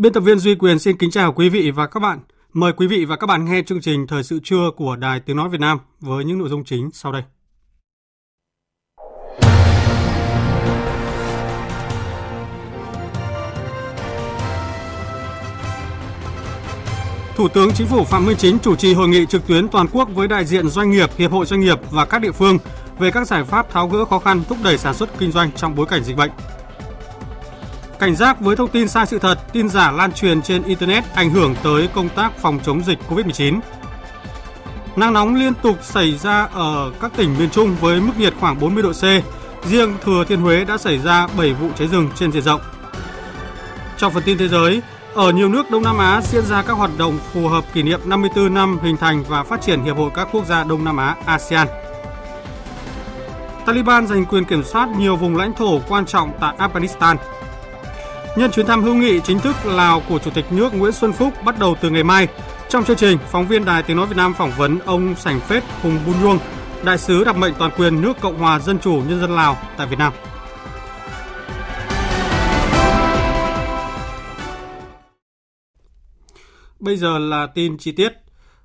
[0.00, 2.20] Biên tập viên Duy Quyền xin kính chào quý vị và các bạn.
[2.52, 5.36] Mời quý vị và các bạn nghe chương trình Thời sự trưa của Đài Tiếng
[5.36, 7.22] Nói Việt Nam với những nội dung chính sau đây.
[17.36, 20.08] Thủ tướng Chính phủ Phạm Minh Chính chủ trì hội nghị trực tuyến toàn quốc
[20.14, 22.58] với đại diện doanh nghiệp, hiệp hội doanh nghiệp và các địa phương
[22.98, 25.74] về các giải pháp tháo gỡ khó khăn thúc đẩy sản xuất kinh doanh trong
[25.74, 26.30] bối cảnh dịch bệnh.
[28.00, 31.30] Cảnh giác với thông tin sai sự thật, tin giả lan truyền trên Internet ảnh
[31.30, 33.60] hưởng tới công tác phòng chống dịch COVID-19.
[34.96, 38.60] Nắng nóng liên tục xảy ra ở các tỉnh miền Trung với mức nhiệt khoảng
[38.60, 39.04] 40 độ C.
[39.66, 42.60] Riêng Thừa Thiên Huế đã xảy ra 7 vụ cháy rừng trên diện rộng.
[43.98, 44.82] Trong phần tin thế giới,
[45.14, 48.00] ở nhiều nước Đông Nam Á diễn ra các hoạt động phù hợp kỷ niệm
[48.04, 51.16] 54 năm hình thành và phát triển Hiệp hội các quốc gia Đông Nam Á
[51.26, 51.68] ASEAN.
[53.66, 57.16] Taliban giành quyền kiểm soát nhiều vùng lãnh thổ quan trọng tại Afghanistan.
[58.36, 61.34] Nhân chuyến thăm hữu nghị chính thức Lào của Chủ tịch nước Nguyễn Xuân Phúc
[61.44, 62.28] bắt đầu từ ngày mai,
[62.68, 65.64] trong chương trình, phóng viên Đài Tiếng Nói Việt Nam phỏng vấn ông Sảnh Phết
[65.82, 66.38] Hùng Bun Nhuông,
[66.84, 69.86] đại sứ đặc mệnh toàn quyền nước Cộng hòa Dân chủ Nhân dân Lào tại
[69.86, 70.12] Việt Nam.
[76.80, 78.12] Bây giờ là tin chi tiết.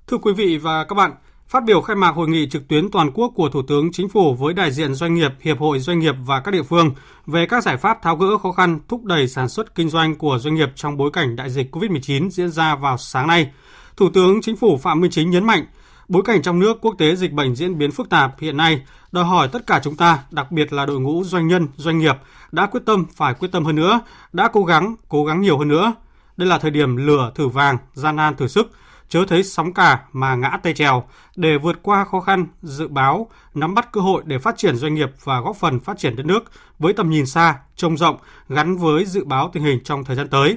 [0.06, 1.14] Thưa quý vị và các bạn,
[1.48, 4.34] Phát biểu khai mạc hội nghị trực tuyến toàn quốc của Thủ tướng Chính phủ
[4.34, 6.90] với đại diện doanh nghiệp, hiệp hội doanh nghiệp và các địa phương
[7.26, 10.38] về các giải pháp tháo gỡ khó khăn thúc đẩy sản xuất kinh doanh của
[10.38, 13.50] doanh nghiệp trong bối cảnh đại dịch COVID-19 diễn ra vào sáng nay,
[13.96, 15.64] Thủ tướng Chính phủ Phạm Minh Chính nhấn mạnh,
[16.08, 18.82] bối cảnh trong nước quốc tế dịch bệnh diễn biến phức tạp hiện nay
[19.12, 22.16] đòi hỏi tất cả chúng ta, đặc biệt là đội ngũ doanh nhân, doanh nghiệp
[22.52, 24.00] đã quyết tâm phải quyết tâm hơn nữa,
[24.32, 25.94] đã cố gắng, cố gắng nhiều hơn nữa.
[26.36, 28.70] Đây là thời điểm lửa thử vàng, gian nan thử sức–
[29.08, 31.04] chớ thấy sóng cả mà ngã tay trèo
[31.36, 34.94] để vượt qua khó khăn, dự báo, nắm bắt cơ hội để phát triển doanh
[34.94, 36.44] nghiệp và góp phần phát triển đất nước
[36.78, 38.16] với tầm nhìn xa, trông rộng
[38.48, 40.56] gắn với dự báo tình hình trong thời gian tới.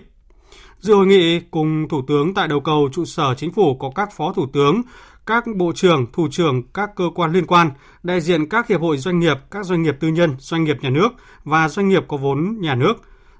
[0.80, 4.12] Dự hội nghị cùng Thủ tướng tại đầu cầu trụ sở chính phủ có các
[4.12, 4.82] phó thủ tướng,
[5.26, 7.72] các bộ trưởng, thủ trưởng các cơ quan liên quan,
[8.04, 10.90] đại diện các hiệp hội doanh nghiệp, các doanh nghiệp tư nhân, doanh nghiệp nhà
[10.90, 11.10] nước
[11.44, 12.94] và doanh nghiệp có vốn nhà nước.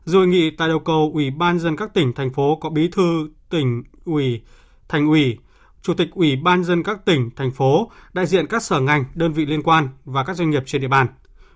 [0.06, 2.90] Dự hội nghị tại đầu cầu Ủy ban dân các tỉnh, thành phố có bí
[2.92, 4.42] thư tỉnh ủy,
[4.90, 5.38] thành ủy,
[5.82, 9.34] chủ tịch ủy ban dân các tỉnh, thành phố, đại diện các sở ngành, đơn
[9.34, 11.08] vị liên quan và các doanh nghiệp trên địa bàn.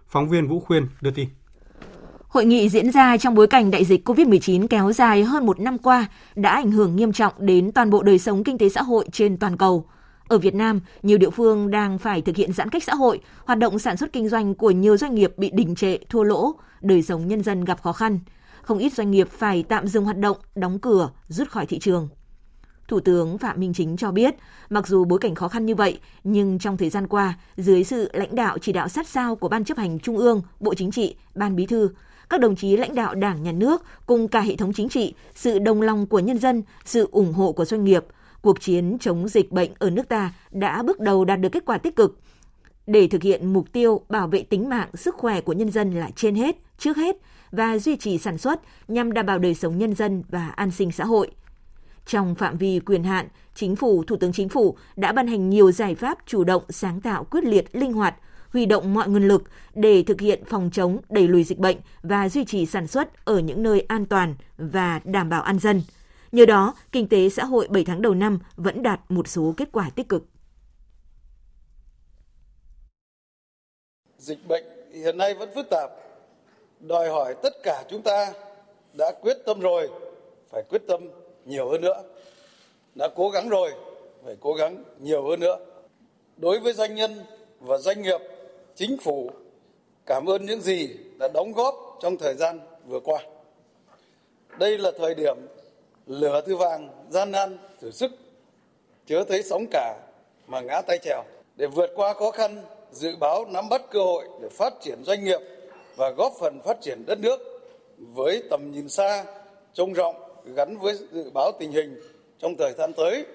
[0.07, 1.29] Phóng viên Vũ Khuyên đưa tin.
[2.27, 5.77] Hội nghị diễn ra trong bối cảnh đại dịch COVID-19 kéo dài hơn một năm
[5.77, 6.05] qua
[6.35, 9.37] đã ảnh hưởng nghiêm trọng đến toàn bộ đời sống kinh tế xã hội trên
[9.37, 9.85] toàn cầu.
[10.27, 13.59] Ở Việt Nam, nhiều địa phương đang phải thực hiện giãn cách xã hội, hoạt
[13.59, 17.01] động sản xuất kinh doanh của nhiều doanh nghiệp bị đình trệ, thua lỗ, đời
[17.01, 18.19] sống nhân dân gặp khó khăn.
[18.61, 22.09] Không ít doanh nghiệp phải tạm dừng hoạt động, đóng cửa, rút khỏi thị trường.
[22.93, 24.35] Thủ tướng Phạm Minh Chính cho biết,
[24.69, 28.09] mặc dù bối cảnh khó khăn như vậy, nhưng trong thời gian qua, dưới sự
[28.13, 31.15] lãnh đạo chỉ đạo sát sao của Ban chấp hành Trung ương, Bộ Chính trị,
[31.35, 31.89] Ban Bí thư,
[32.29, 35.59] các đồng chí lãnh đạo Đảng, Nhà nước cùng cả hệ thống chính trị, sự
[35.59, 38.05] đồng lòng của nhân dân, sự ủng hộ của doanh nghiệp,
[38.41, 41.77] cuộc chiến chống dịch bệnh ở nước ta đã bước đầu đạt được kết quả
[41.77, 42.19] tích cực.
[42.87, 46.09] Để thực hiện mục tiêu bảo vệ tính mạng, sức khỏe của nhân dân là
[46.15, 47.15] trên hết, trước hết
[47.51, 50.91] và duy trì sản xuất nhằm đảm bảo đời sống nhân dân và an sinh
[50.91, 51.31] xã hội–
[52.05, 55.71] trong phạm vi quyền hạn, Chính phủ, Thủ tướng Chính phủ đã ban hành nhiều
[55.71, 58.15] giải pháp chủ động, sáng tạo, quyết liệt, linh hoạt,
[58.49, 59.43] huy động mọi nguồn lực
[59.73, 63.39] để thực hiện phòng chống, đẩy lùi dịch bệnh và duy trì sản xuất ở
[63.39, 65.81] những nơi an toàn và đảm bảo an dân.
[66.31, 69.69] Nhờ đó, kinh tế xã hội 7 tháng đầu năm vẫn đạt một số kết
[69.71, 70.25] quả tích cực.
[74.17, 74.63] Dịch bệnh
[74.93, 75.89] hiện nay vẫn phức tạp,
[76.79, 78.33] đòi hỏi tất cả chúng ta
[78.97, 79.89] đã quyết tâm rồi,
[80.51, 81.01] phải quyết tâm
[81.45, 82.03] nhiều hơn nữa.
[82.95, 83.71] Đã cố gắng rồi
[84.25, 85.57] phải cố gắng nhiều hơn nữa.
[86.37, 87.23] Đối với doanh nhân
[87.59, 88.19] và doanh nghiệp
[88.75, 89.31] chính phủ
[90.05, 93.19] cảm ơn những gì đã đóng góp trong thời gian vừa qua.
[94.59, 95.37] Đây là thời điểm
[96.07, 98.11] lửa thư vàng gian nan thử sức
[99.05, 99.95] chớ thấy sóng cả
[100.47, 101.23] mà ngã tay trèo.
[101.55, 105.23] Để vượt qua khó khăn dự báo nắm bắt cơ hội để phát triển doanh
[105.23, 105.39] nghiệp
[105.95, 107.39] và góp phần phát triển đất nước
[107.97, 109.25] với tầm nhìn xa,
[109.73, 112.01] trông rộng gắn với dự báo tình hình
[112.39, 113.25] trong thời gian tới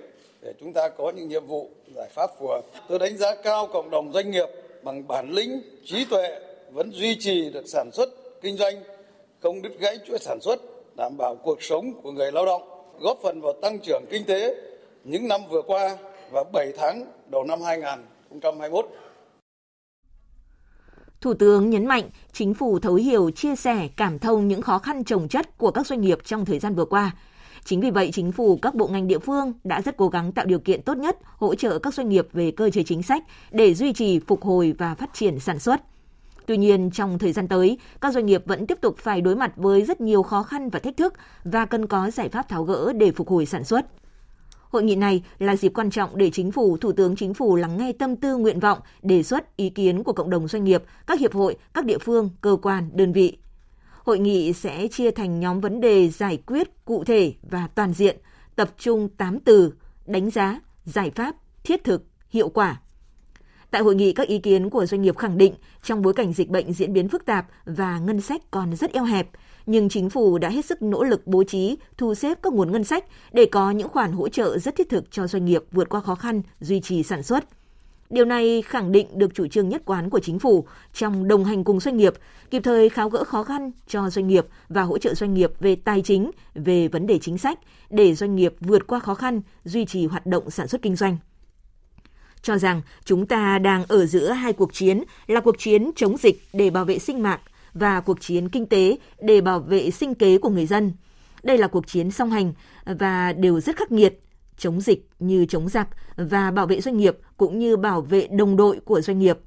[0.43, 2.60] để chúng ta có những nhiệm vụ giải pháp phù hợp.
[2.88, 4.49] Tôi đánh giá cao cộng đồng doanh nghiệp
[4.82, 6.40] bằng bản lĩnh, trí tuệ
[6.70, 8.08] vẫn duy trì được sản xuất,
[8.43, 8.75] kinh doanh,
[9.40, 10.60] không đứt gãy chuỗi sản xuất,
[10.96, 12.62] đảm bảo cuộc sống của người lao động,
[13.00, 14.55] góp phần vào tăng trưởng kinh tế
[15.05, 15.96] những năm vừa qua
[16.31, 18.87] và 7 tháng đầu năm 2021.
[21.20, 25.05] Thủ tướng nhấn mạnh chính phủ thấu hiểu, chia sẻ, cảm thông những khó khăn
[25.05, 27.11] trồng chất của các doanh nghiệp trong thời gian vừa qua.
[27.65, 30.47] Chính vì vậy, chính phủ các bộ ngành địa phương đã rất cố gắng tạo
[30.47, 33.75] điều kiện tốt nhất hỗ trợ các doanh nghiệp về cơ chế chính sách để
[33.75, 35.81] duy trì, phục hồi và phát triển sản xuất.
[36.47, 39.53] Tuy nhiên, trong thời gian tới, các doanh nghiệp vẫn tiếp tục phải đối mặt
[39.56, 42.93] với rất nhiều khó khăn và thách thức và cần có giải pháp tháo gỡ
[42.93, 43.87] để phục hồi sản xuất.
[44.70, 47.76] Hội nghị này là dịp quan trọng để chính phủ, thủ tướng chính phủ lắng
[47.76, 51.20] nghe tâm tư, nguyện vọng, đề xuất ý kiến của cộng đồng doanh nghiệp, các
[51.20, 53.38] hiệp hội, các địa phương, cơ quan, đơn vị.
[54.05, 58.17] Hội nghị sẽ chia thành nhóm vấn đề giải quyết cụ thể và toàn diện,
[58.56, 59.73] tập trung 8 từ,
[60.06, 61.35] đánh giá, giải pháp,
[61.65, 62.81] thiết thực, hiệu quả.
[63.70, 66.49] Tại hội nghị, các ý kiến của doanh nghiệp khẳng định trong bối cảnh dịch
[66.49, 69.29] bệnh diễn biến phức tạp và ngân sách còn rất eo hẹp,
[69.69, 72.85] nhưng chính phủ đã hết sức nỗ lực bố trí, thu xếp các nguồn ngân
[72.85, 76.00] sách để có những khoản hỗ trợ rất thiết thực cho doanh nghiệp vượt qua
[76.00, 77.44] khó khăn, duy trì sản xuất.
[78.11, 81.65] Điều này khẳng định được chủ trương nhất quán của chính phủ trong đồng hành
[81.65, 82.15] cùng doanh nghiệp,
[82.50, 85.76] kịp thời tháo gỡ khó khăn cho doanh nghiệp và hỗ trợ doanh nghiệp về
[85.76, 87.59] tài chính, về vấn đề chính sách
[87.91, 91.17] để doanh nghiệp vượt qua khó khăn, duy trì hoạt động sản xuất kinh doanh
[92.43, 96.43] cho rằng chúng ta đang ở giữa hai cuộc chiến là cuộc chiến chống dịch
[96.53, 97.41] để bảo vệ sinh mạng
[97.75, 100.93] và cuộc chiến kinh tế để bảo vệ sinh kế của người dân.
[101.43, 102.53] Đây là cuộc chiến song hành
[102.85, 104.20] và đều rất khắc nghiệt,
[104.56, 108.56] chống dịch như chống giặc và bảo vệ doanh nghiệp cũng như bảo vệ đồng
[108.56, 109.38] đội của doanh nghiệp.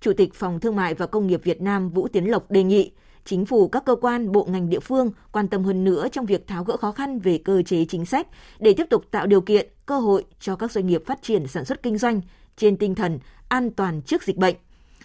[0.00, 2.92] Chủ tịch Phòng Thương mại và Công nghiệp Việt Nam Vũ Tiến Lộc đề nghị
[3.24, 6.46] chính phủ các cơ quan bộ ngành địa phương quan tâm hơn nữa trong việc
[6.46, 8.26] tháo gỡ khó khăn về cơ chế chính sách
[8.58, 11.64] để tiếp tục tạo điều kiện, cơ hội cho các doanh nghiệp phát triển sản
[11.64, 12.20] xuất kinh doanh
[12.56, 13.18] trên tinh thần
[13.48, 14.56] an toàn trước dịch bệnh.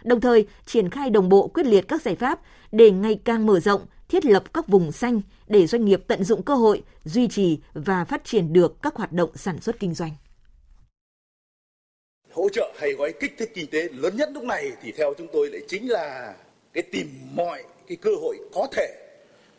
[0.03, 2.39] Đồng thời, triển khai đồng bộ quyết liệt các giải pháp
[2.71, 6.43] để ngày càng mở rộng, thiết lập các vùng xanh để doanh nghiệp tận dụng
[6.43, 10.11] cơ hội, duy trì và phát triển được các hoạt động sản xuất kinh doanh
[12.37, 15.27] hỗ trợ hay gói kích thích kinh tế lớn nhất lúc này thì theo chúng
[15.33, 16.35] tôi lại chính là
[16.73, 18.87] cái tìm mọi cái cơ hội có thể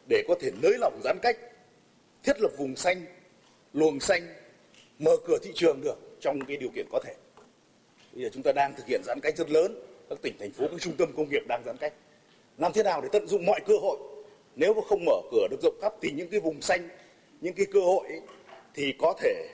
[0.09, 1.37] để có thể nới lỏng giãn cách,
[2.23, 3.05] thiết lập vùng xanh,
[3.73, 4.23] luồng xanh,
[4.99, 7.15] mở cửa thị trường được trong cái điều kiện có thể.
[8.13, 9.75] Bây giờ chúng ta đang thực hiện giãn cách rất lớn,
[10.11, 11.93] các tỉnh thành phố các trung tâm công nghiệp đang giãn cách.
[12.59, 13.99] Làm thế nào để tận dụng mọi cơ hội?
[14.57, 16.89] Nếu mà không mở cửa được rộng khắp thì những cái vùng xanh,
[17.41, 18.21] những cái cơ hội ấy,
[18.75, 19.49] thì có thể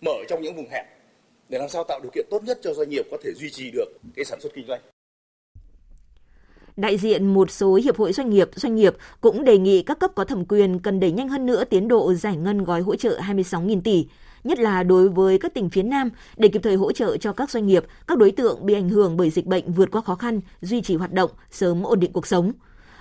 [0.00, 0.86] mở trong những vùng hẹp
[1.48, 3.70] để làm sao tạo điều kiện tốt nhất cho doanh nghiệp có thể duy trì
[3.70, 3.84] được
[4.16, 4.80] cái sản xuất kinh doanh.
[6.76, 10.10] Đại diện một số hiệp hội doanh nghiệp, doanh nghiệp cũng đề nghị các cấp
[10.14, 13.20] có thẩm quyền cần đẩy nhanh hơn nữa tiến độ giải ngân gói hỗ trợ
[13.20, 14.06] 26.000 tỷ,
[14.44, 17.50] nhất là đối với các tỉnh phía Nam để kịp thời hỗ trợ cho các
[17.50, 20.40] doanh nghiệp, các đối tượng bị ảnh hưởng bởi dịch bệnh vượt qua khó khăn,
[20.60, 22.52] duy trì hoạt động, sớm ổn định cuộc sống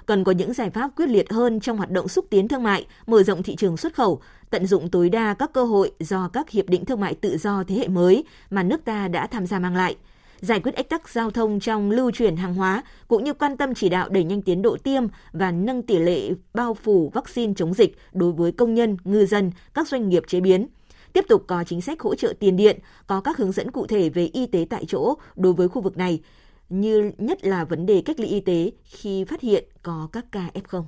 [0.05, 2.85] cần có những giải pháp quyết liệt hơn trong hoạt động xúc tiến thương mại,
[3.07, 6.49] mở rộng thị trường xuất khẩu, tận dụng tối đa các cơ hội do các
[6.49, 9.59] hiệp định thương mại tự do thế hệ mới mà nước ta đã tham gia
[9.59, 9.95] mang lại
[10.43, 13.73] giải quyết ách tắc giao thông trong lưu chuyển hàng hóa, cũng như quan tâm
[13.73, 17.73] chỉ đạo đẩy nhanh tiến độ tiêm và nâng tỷ lệ bao phủ vaccine chống
[17.73, 20.67] dịch đối với công nhân, ngư dân, các doanh nghiệp chế biến.
[21.13, 24.09] Tiếp tục có chính sách hỗ trợ tiền điện, có các hướng dẫn cụ thể
[24.09, 26.21] về y tế tại chỗ đối với khu vực này,
[26.69, 30.49] như nhất là vấn đề cách ly y tế khi phát hiện có các ca
[30.53, 30.83] F0.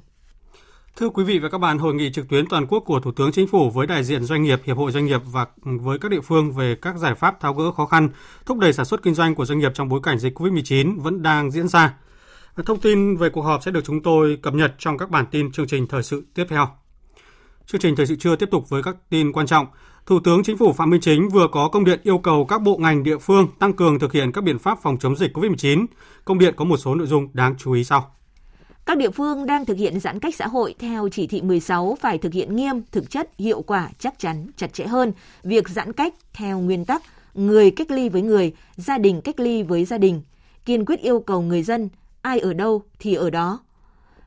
[0.95, 3.31] Thưa quý vị và các bạn, hội nghị trực tuyến toàn quốc của Thủ tướng
[3.31, 6.21] Chính phủ với đại diện doanh nghiệp, hiệp hội doanh nghiệp và với các địa
[6.21, 8.09] phương về các giải pháp tháo gỡ khó khăn,
[8.45, 11.21] thúc đẩy sản xuất kinh doanh của doanh nghiệp trong bối cảnh dịch COVID-19 vẫn
[11.21, 11.97] đang diễn ra.
[12.65, 15.51] Thông tin về cuộc họp sẽ được chúng tôi cập nhật trong các bản tin
[15.51, 16.67] chương trình thời sự tiếp theo.
[17.67, 19.67] Chương trình thời sự trưa tiếp tục với các tin quan trọng.
[20.05, 22.77] Thủ tướng Chính phủ Phạm Minh Chính vừa có công điện yêu cầu các bộ
[22.77, 25.85] ngành địa phương tăng cường thực hiện các biện pháp phòng chống dịch COVID-19.
[26.25, 28.11] Công điện có một số nội dung đáng chú ý sau.
[28.85, 32.17] Các địa phương đang thực hiện giãn cách xã hội theo chỉ thị 16 phải
[32.17, 36.13] thực hiện nghiêm, thực chất, hiệu quả, chắc chắn, chặt chẽ hơn việc giãn cách
[36.33, 37.01] theo nguyên tắc
[37.33, 40.21] người cách ly với người, gia đình cách ly với gia đình,
[40.65, 41.89] kiên quyết yêu cầu người dân
[42.21, 43.59] ai ở đâu thì ở đó.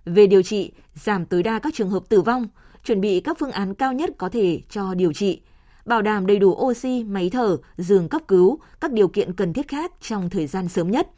[0.04, 2.48] Về điều trị, giảm tối đa các trường hợp tử vong,
[2.84, 5.40] chuẩn bị các phương án cao nhất có thể cho điều trị,
[5.84, 9.68] bảo đảm đầy đủ oxy, máy thở, giường cấp cứu, các điều kiện cần thiết
[9.68, 11.08] khác trong thời gian sớm nhất.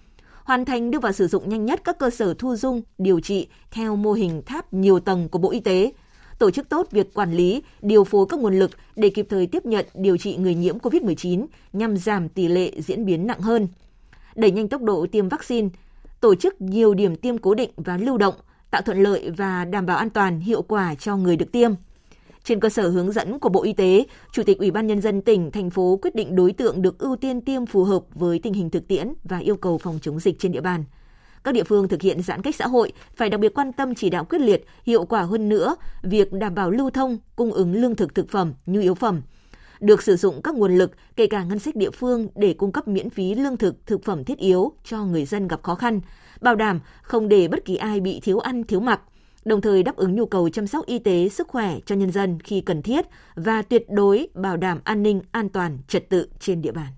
[0.44, 3.48] Hoàn thành đưa vào sử dụng nhanh nhất các cơ sở thu dung, điều trị
[3.70, 5.92] theo mô hình tháp nhiều tầng của Bộ Y tế,
[6.38, 9.66] tổ chức tốt việc quản lý, điều phối các nguồn lực để kịp thời tiếp
[9.66, 13.68] nhận điều trị người nhiễm COVID-19 nhằm giảm tỷ lệ diễn biến nặng hơn.
[14.34, 15.68] Đẩy nhanh tốc độ tiêm vaccine,
[16.20, 18.34] tổ chức nhiều điểm tiêm cố định và lưu động,
[18.70, 21.70] tạo thuận lợi và đảm bảo an toàn hiệu quả cho người được tiêm.
[22.44, 25.22] Trên cơ sở hướng dẫn của Bộ Y tế, Chủ tịch Ủy ban Nhân dân
[25.22, 28.52] tỉnh, thành phố quyết định đối tượng được ưu tiên tiêm phù hợp với tình
[28.52, 30.84] hình thực tiễn và yêu cầu phòng chống dịch trên địa bàn.
[31.44, 34.10] Các địa phương thực hiện giãn cách xã hội phải đặc biệt quan tâm chỉ
[34.10, 37.96] đạo quyết liệt, hiệu quả hơn nữa việc đảm bảo lưu thông, cung ứng lương
[37.96, 39.22] thực thực phẩm, nhu yếu phẩm,
[39.80, 42.88] được sử dụng các nguồn lực, kể cả ngân sách địa phương để cung cấp
[42.88, 46.00] miễn phí lương thực, thực phẩm thiết yếu cho người dân gặp khó khăn,
[46.40, 49.00] bảo đảm không để bất kỳ ai bị thiếu ăn, thiếu mặc,
[49.44, 52.38] đồng thời đáp ứng nhu cầu chăm sóc y tế, sức khỏe cho nhân dân
[52.40, 56.62] khi cần thiết và tuyệt đối bảo đảm an ninh, an toàn, trật tự trên
[56.62, 56.92] địa bàn.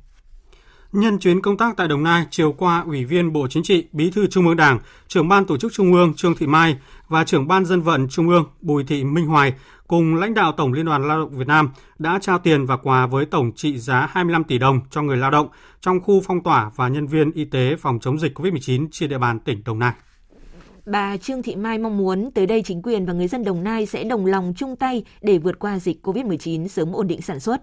[0.93, 4.11] Nhân chuyến công tác tại Đồng Nai, chiều qua, Ủy viên Bộ Chính trị, Bí
[4.11, 6.77] thư Trung ương Đảng, trưởng ban tổ chức Trung ương Trương Thị Mai
[7.09, 9.55] và trưởng ban dân vận Trung ương Bùi Thị Minh Hoài
[9.87, 13.07] cùng lãnh đạo Tổng Liên đoàn Lao động Việt Nam đã trao tiền và quà
[13.07, 15.49] với tổng trị giá 25 tỷ đồng cho người lao động
[15.81, 19.19] trong khu phong tỏa và nhân viên y tế phòng chống dịch COVID-19 trên địa
[19.19, 19.93] bàn tỉnh Đồng Nai.
[20.87, 23.87] Bà Trương Thị Mai mong muốn tới đây chính quyền và người dân Đồng Nai
[23.87, 27.63] sẽ đồng lòng chung tay để vượt qua dịch COVID-19 sớm ổn định sản xuất.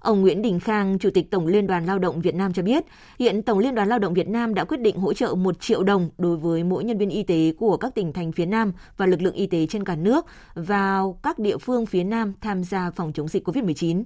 [0.00, 2.84] Ông Nguyễn Đình Khang, Chủ tịch Tổng Liên đoàn Lao động Việt Nam cho biết,
[3.18, 5.82] hiện Tổng Liên đoàn Lao động Việt Nam đã quyết định hỗ trợ 1 triệu
[5.82, 9.06] đồng đối với mỗi nhân viên y tế của các tỉnh thành phía Nam và
[9.06, 12.90] lực lượng y tế trên cả nước vào các địa phương phía Nam tham gia
[12.90, 14.02] phòng chống dịch COVID-19.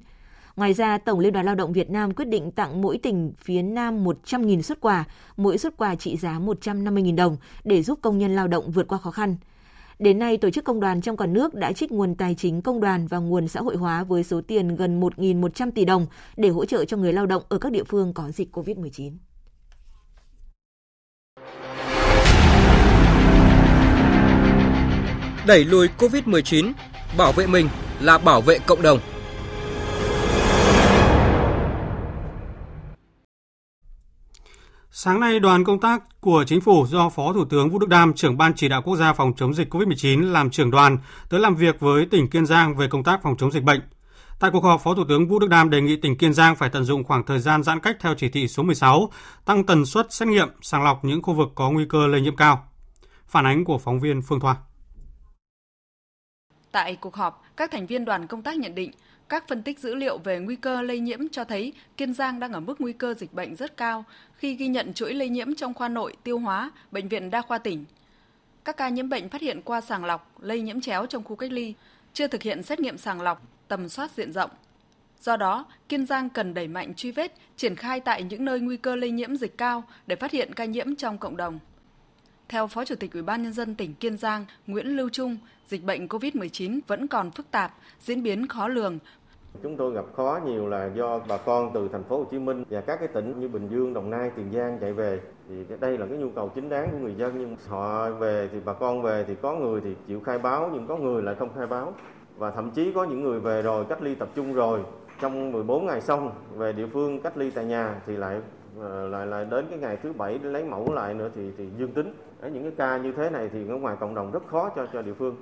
[0.56, 3.62] Ngoài ra, Tổng Liên đoàn Lao động Việt Nam quyết định tặng mỗi tỉnh phía
[3.62, 5.04] Nam 100.000 xuất quà,
[5.36, 8.98] mỗi xuất quà trị giá 150.000 đồng để giúp công nhân lao động vượt qua
[8.98, 9.36] khó khăn.
[9.98, 12.80] Đến nay, tổ chức công đoàn trong cả nước đã trích nguồn tài chính công
[12.80, 16.64] đoàn và nguồn xã hội hóa với số tiền gần 1.100 tỷ đồng để hỗ
[16.64, 19.12] trợ cho người lao động ở các địa phương có dịch COVID-19.
[25.46, 26.72] Đẩy lùi COVID-19,
[27.18, 27.68] bảo vệ mình
[28.00, 28.98] là bảo vệ cộng đồng.
[34.96, 38.12] Sáng nay, đoàn công tác của chính phủ do Phó Thủ tướng Vũ Đức Đam,
[38.12, 40.98] trưởng ban chỉ đạo quốc gia phòng chống dịch COVID-19 làm trưởng đoàn
[41.28, 43.80] tới làm việc với tỉnh Kiên Giang về công tác phòng chống dịch bệnh.
[44.40, 46.70] Tại cuộc họp, Phó Thủ tướng Vũ Đức Đam đề nghị tỉnh Kiên Giang phải
[46.70, 49.10] tận dụng khoảng thời gian giãn cách theo chỉ thị số 16,
[49.44, 52.36] tăng tần suất xét nghiệm, sàng lọc những khu vực có nguy cơ lây nhiễm
[52.36, 52.68] cao.
[53.26, 54.56] Phản ánh của phóng viên Phương Thoa.
[56.72, 58.90] Tại cuộc họp, các thành viên đoàn công tác nhận định
[59.28, 62.52] các phân tích dữ liệu về nguy cơ lây nhiễm cho thấy Kiên Giang đang
[62.52, 64.04] ở mức nguy cơ dịch bệnh rất cao
[64.36, 67.58] khi ghi nhận chuỗi lây nhiễm trong khoa nội, tiêu hóa, bệnh viện đa khoa
[67.58, 67.84] tỉnh.
[68.64, 71.52] Các ca nhiễm bệnh phát hiện qua sàng lọc, lây nhiễm chéo trong khu cách
[71.52, 71.74] ly,
[72.12, 74.50] chưa thực hiện xét nghiệm sàng lọc, tầm soát diện rộng.
[75.20, 78.76] Do đó, Kiên Giang cần đẩy mạnh truy vết, triển khai tại những nơi nguy
[78.76, 81.58] cơ lây nhiễm dịch cao để phát hiện ca nhiễm trong cộng đồng.
[82.48, 85.36] Theo Phó Chủ tịch Ủy ban nhân dân tỉnh Kiên Giang Nguyễn Lưu Trung,
[85.66, 88.98] dịch bệnh COVID-19 vẫn còn phức tạp, diễn biến khó lường.
[89.62, 92.64] Chúng tôi gặp khó nhiều là do bà con từ thành phố Hồ Chí Minh
[92.70, 95.98] và các cái tỉnh như Bình Dương, Đồng Nai, Tiền Giang chạy về thì đây
[95.98, 99.02] là cái nhu cầu chính đáng của người dân nhưng họ về thì bà con
[99.02, 101.94] về thì có người thì chịu khai báo nhưng có người lại không khai báo
[102.36, 104.80] và thậm chí có những người về rồi cách ly tập trung rồi
[105.20, 108.40] trong 14 ngày xong về địa phương cách ly tại nhà thì lại
[108.80, 111.64] Ờ, lại lại đến cái ngày thứ bảy để lấy mẫu lại nữa thì thì
[111.78, 112.14] dương tính.
[112.40, 114.86] Ở những cái ca như thế này thì ở ngoài cộng đồng rất khó cho
[114.92, 115.36] cho địa phương.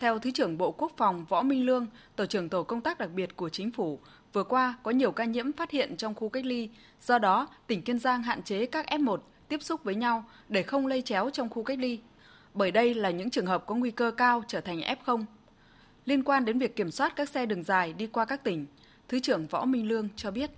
[0.00, 1.86] Theo Thứ trưởng Bộ Quốc phòng Võ Minh Lương,
[2.16, 3.98] Tổ trưởng Tổ công tác đặc biệt của Chính phủ,
[4.32, 6.70] vừa qua có nhiều ca nhiễm phát hiện trong khu cách ly,
[7.02, 10.86] do đó tỉnh Kiên Giang hạn chế các F1 tiếp xúc với nhau để không
[10.86, 12.00] lây chéo trong khu cách ly.
[12.54, 15.24] Bởi đây là những trường hợp có nguy cơ cao trở thành F0.
[16.04, 18.66] Liên quan đến việc kiểm soát các xe đường dài đi qua các tỉnh,
[19.08, 20.50] Thứ trưởng Võ Minh Lương cho biết.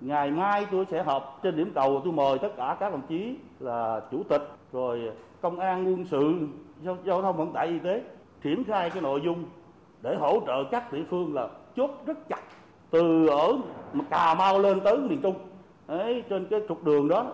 [0.00, 3.36] Ngày mai tôi sẽ họp trên điểm cầu tôi mời tất cả các đồng chí
[3.58, 6.34] là chủ tịch rồi công an quân sự
[7.04, 8.02] giao thông vận tải y tế
[8.42, 9.44] triển khai cái nội dung
[10.02, 12.40] để hỗ trợ các địa phương là chốt rất chặt
[12.90, 13.58] từ ở
[14.10, 15.34] Cà Mau lên tới miền Trung
[15.88, 17.32] Đấy, trên cái trục đường đó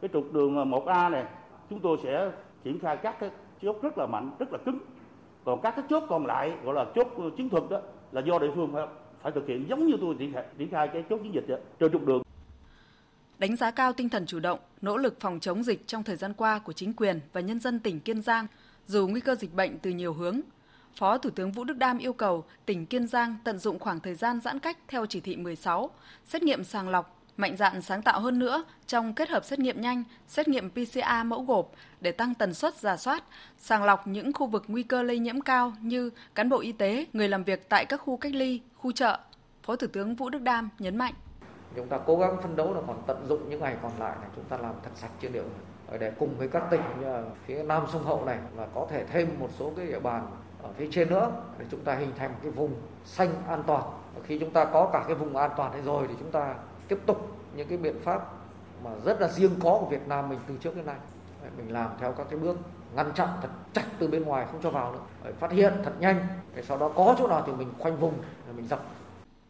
[0.00, 1.24] cái trục đường 1A này
[1.70, 2.30] chúng tôi sẽ
[2.64, 3.30] triển khai các cái
[3.62, 4.78] chốt rất là mạnh rất là cứng
[5.44, 7.06] còn các cái chốt còn lại gọi là chốt
[7.36, 7.78] chiến thuật đó
[8.12, 8.94] là do địa phương phải không?
[9.30, 11.92] Phải thực hiện giống như tôi triển khai, triển khai cái chốt chiến dịch trên
[11.92, 12.22] trục đường
[13.38, 16.34] đánh giá cao tinh thần chủ động, nỗ lực phòng chống dịch trong thời gian
[16.34, 18.46] qua của chính quyền và nhân dân tỉnh Kiên Giang,
[18.86, 20.40] dù nguy cơ dịch bệnh từ nhiều hướng.
[20.94, 24.14] Phó Thủ tướng Vũ Đức Đam yêu cầu tỉnh Kiên Giang tận dụng khoảng thời
[24.14, 25.90] gian giãn cách theo chỉ thị 16,
[26.24, 29.80] xét nghiệm sàng lọc, mạnh dạn sáng tạo hơn nữa trong kết hợp xét nghiệm
[29.80, 33.24] nhanh, xét nghiệm PCR mẫu gộp để tăng tần suất giả soát,
[33.58, 37.06] sàng lọc những khu vực nguy cơ lây nhiễm cao như cán bộ y tế,
[37.12, 39.18] người làm việc tại các khu cách ly, khu chợ.
[39.62, 41.14] Phó Thủ tướng Vũ Đức Đam nhấn mạnh.
[41.76, 44.30] Chúng ta cố gắng phân đấu là còn tận dụng những ngày còn lại này
[44.36, 46.80] chúng ta làm thật sạch trên địa bàn để cùng với các tỉnh
[47.46, 50.26] phía nam sông hậu này và có thể thêm một số cái địa bàn
[50.62, 53.82] ở phía trên nữa để chúng ta hình thành cái vùng xanh an toàn.
[54.24, 56.54] Khi chúng ta có cả cái vùng an toàn này rồi thì chúng ta
[56.88, 58.32] tiếp tục những cái biện pháp
[58.84, 60.96] mà rất là riêng có của Việt Nam mình từ trước đến nay
[61.56, 62.56] mình làm theo các cái bước
[62.96, 66.26] ngăn chặn thật chặt từ bên ngoài không cho vào nữa phát hiện thật nhanh
[66.62, 68.14] sau đó có chỗ nào thì mình khoanh vùng
[68.46, 68.82] rồi mình dập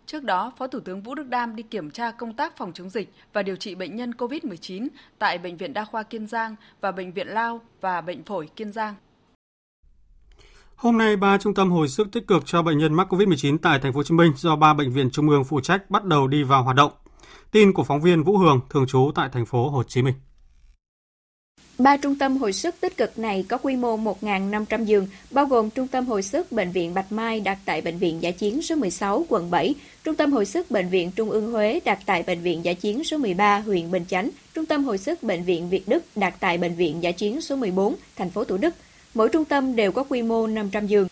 [0.07, 2.91] Trước đó, Phó Thủ tướng Vũ Đức Đam đi kiểm tra công tác phòng chống
[2.91, 6.93] dịch và điều trị bệnh nhân COVID-19 tại Bệnh viện Đa khoa Kiên Giang và
[6.93, 8.95] Bệnh viện Lao và Bệnh phổi Kiên Giang.
[10.77, 13.79] Hôm nay, ba trung tâm hồi sức tích cực cho bệnh nhân mắc COVID-19 tại
[13.83, 16.27] thành phố Hồ Chí Minh do ba bệnh viện trung ương phụ trách bắt đầu
[16.27, 16.93] đi vào hoạt động.
[17.53, 20.15] Tin của phóng viên Vũ Hường thường trú tại thành phố Hồ Chí Minh.
[21.79, 25.71] Ba trung tâm hồi sức tích cực này có quy mô 1.500 giường, bao gồm
[25.71, 28.77] Trung tâm hồi sức Bệnh viện Bạch Mai đặt tại Bệnh viện Giả chiến số
[28.77, 29.75] 16, quận 7,
[30.05, 33.05] Trung tâm hồi sức Bệnh viện Trung ương Huế đặt tại Bệnh viện Giả chiến
[33.05, 36.59] số 13, huyện Bình Chánh, Trung tâm hồi sức Bệnh viện Việt Đức đặt tại
[36.59, 38.75] Bệnh viện Giả chiến số 14, thành phố Thủ Đức.
[39.15, 41.09] Mỗi trung tâm đều có quy mô 500 giường.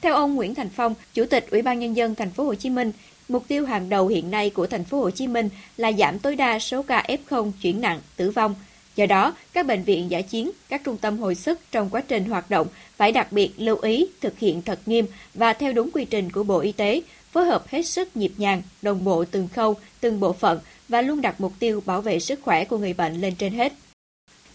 [0.00, 2.70] Theo ông Nguyễn Thành Phong, Chủ tịch Ủy ban nhân dân thành phố Hồ Chí
[2.70, 2.92] Minh,
[3.30, 6.36] mục tiêu hàng đầu hiện nay của thành phố Hồ Chí Minh là giảm tối
[6.36, 8.54] đa số ca F0 chuyển nặng, tử vong–
[8.96, 12.24] Do đó, các bệnh viện giả chiến, các trung tâm hồi sức trong quá trình
[12.24, 16.04] hoạt động phải đặc biệt lưu ý thực hiện thật nghiêm và theo đúng quy
[16.04, 19.74] trình của Bộ Y tế, phối hợp hết sức nhịp nhàng, đồng bộ từng khâu,
[20.00, 23.20] từng bộ phận và luôn đặt mục tiêu bảo vệ sức khỏe của người bệnh
[23.20, 23.72] lên trên hết.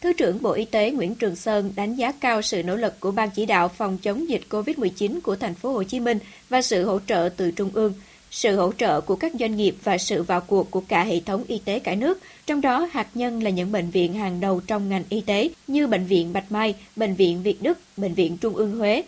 [0.02, 3.12] Thứ trưởng Bộ Y tế Nguyễn Trường Sơn đánh giá cao sự nỗ lực của
[3.12, 6.86] ban chỉ đạo phòng chống dịch COVID-19 của thành phố Hồ Chí Minh và sự
[6.86, 7.94] hỗ trợ từ trung ương
[8.36, 11.44] sự hỗ trợ của các doanh nghiệp và sự vào cuộc của cả hệ thống
[11.48, 14.90] y tế cả nước, trong đó hạt nhân là những bệnh viện hàng đầu trong
[14.90, 18.56] ngành y tế như Bệnh viện Bạch Mai, Bệnh viện Việt Đức, Bệnh viện Trung
[18.56, 19.04] ương Huế.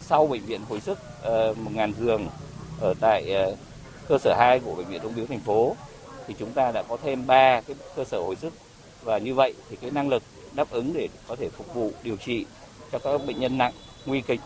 [0.00, 2.28] Sau Bệnh viện hồi sức ờ, 1.000 giường
[2.80, 3.56] ở tại ờ,
[4.08, 5.76] cơ sở 2 của Bệnh viện Ung biếu thành phố,
[6.26, 8.52] thì chúng ta đã có thêm 3 cái cơ sở hồi sức
[9.02, 10.22] và như vậy thì cái năng lực
[10.54, 12.46] đáp ứng để có thể phục vụ điều trị
[12.92, 13.72] cho các bệnh nhân nặng,
[14.06, 14.40] nguy kịch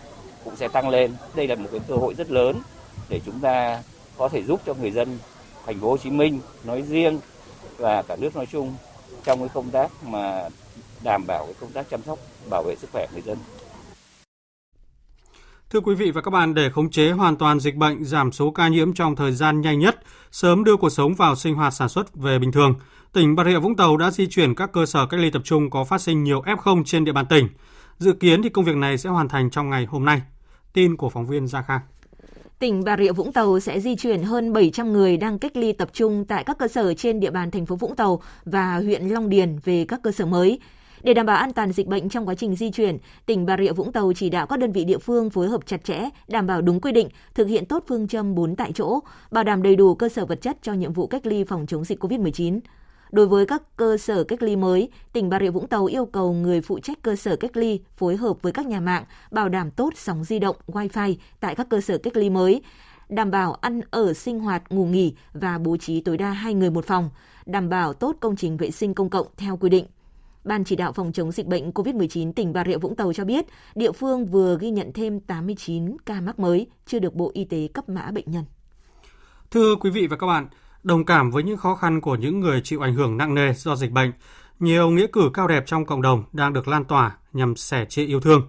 [0.44, 1.12] cũng sẽ tăng lên.
[1.34, 2.60] Đây là một cái cơ hội rất lớn
[3.08, 3.82] để chúng ta
[4.18, 5.18] có thể giúp cho người dân
[5.66, 7.20] thành phố Hồ Chí Minh nói riêng
[7.78, 8.74] và cả nước nói chung
[9.24, 10.48] trong cái công tác mà
[11.02, 12.18] đảm bảo cái công tác chăm sóc
[12.50, 13.38] bảo vệ sức khỏe người dân.
[15.70, 18.50] Thưa quý vị và các bạn, để khống chế hoàn toàn dịch bệnh, giảm số
[18.50, 21.88] ca nhiễm trong thời gian nhanh nhất, sớm đưa cuộc sống vào sinh hoạt sản
[21.88, 22.74] xuất về bình thường,
[23.12, 25.70] tỉnh Bà Rịa Vũng Tàu đã di chuyển các cơ sở cách ly tập trung
[25.70, 27.48] có phát sinh nhiều F0 trên địa bàn tỉnh.
[27.98, 30.22] Dự kiến thì công việc này sẽ hoàn thành trong ngày hôm nay.
[30.72, 31.80] Tin của phóng viên Gia Khang
[32.58, 35.88] tỉnh Bà Rịa Vũng Tàu sẽ di chuyển hơn 700 người đang cách ly tập
[35.92, 39.28] trung tại các cơ sở trên địa bàn thành phố Vũng Tàu và huyện Long
[39.28, 40.60] Điền về các cơ sở mới.
[41.02, 43.72] Để đảm bảo an toàn dịch bệnh trong quá trình di chuyển, tỉnh Bà Rịa
[43.72, 46.62] Vũng Tàu chỉ đạo các đơn vị địa phương phối hợp chặt chẽ, đảm bảo
[46.62, 49.94] đúng quy định, thực hiện tốt phương châm 4 tại chỗ, bảo đảm đầy đủ
[49.94, 52.60] cơ sở vật chất cho nhiệm vụ cách ly phòng chống dịch COVID-19.
[53.10, 56.32] Đối với các cơ sở cách ly mới, tỉnh Bà Rịa Vũng Tàu yêu cầu
[56.32, 59.70] người phụ trách cơ sở cách ly phối hợp với các nhà mạng bảo đảm
[59.70, 62.62] tốt sóng di động, wifi tại các cơ sở cách ly mới,
[63.08, 66.70] đảm bảo ăn ở sinh hoạt, ngủ nghỉ và bố trí tối đa hai người
[66.70, 67.10] một phòng,
[67.46, 69.86] đảm bảo tốt công trình vệ sinh công cộng theo quy định.
[70.44, 73.46] Ban chỉ đạo phòng chống dịch bệnh COVID-19 tỉnh Bà Rịa Vũng Tàu cho biết,
[73.74, 77.68] địa phương vừa ghi nhận thêm 89 ca mắc mới chưa được Bộ Y tế
[77.74, 78.44] cấp mã bệnh nhân.
[79.50, 80.48] Thưa quý vị và các bạn,
[80.88, 83.76] đồng cảm với những khó khăn của những người chịu ảnh hưởng nặng nề do
[83.76, 84.12] dịch bệnh,
[84.60, 88.06] nhiều nghĩa cử cao đẹp trong cộng đồng đang được lan tỏa nhằm sẻ chia
[88.06, 88.46] yêu thương.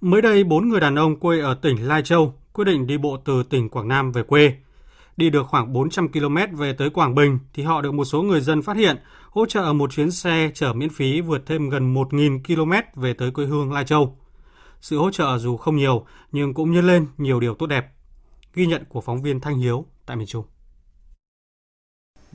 [0.00, 3.16] Mới đây, bốn người đàn ông quê ở tỉnh Lai Châu quyết định đi bộ
[3.24, 4.52] từ tỉnh Quảng Nam về quê.
[5.16, 8.40] Đi được khoảng 400 km về tới Quảng Bình thì họ được một số người
[8.40, 8.96] dân phát hiện
[9.30, 13.30] hỗ trợ một chuyến xe chở miễn phí vượt thêm gần 1.000 km về tới
[13.30, 14.16] quê hương Lai Châu.
[14.80, 17.86] Sự hỗ trợ dù không nhiều nhưng cũng nhân lên nhiều điều tốt đẹp.
[18.54, 20.44] Ghi nhận của phóng viên Thanh Hiếu tại miền Trung.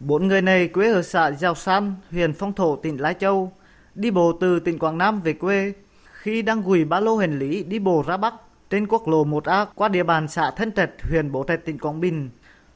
[0.05, 3.51] Bốn người này quê ở xã Giao San, huyện Phong Thổ, tỉnh Lai Châu,
[3.95, 5.73] đi bộ từ tỉnh Quảng Nam về quê.
[6.13, 8.33] Khi đang gùi ba lô hành lý đi bộ ra Bắc
[8.69, 12.01] trên quốc lộ 1A qua địa bàn xã Thân Trạch, huyện Bố Trạch, tỉnh Quảng
[12.01, 12.29] Bình,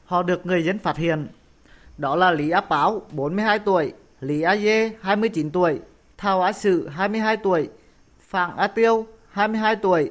[0.04, 1.28] họ được người dân phát hiện.
[1.98, 5.80] Đó là Lý Á Báo, 42 tuổi, Lý A Dê, 29 tuổi,
[6.18, 7.68] Thao Á Sự, 22 tuổi,
[8.28, 10.10] Phạm Á Tiêu, 22 tuổi,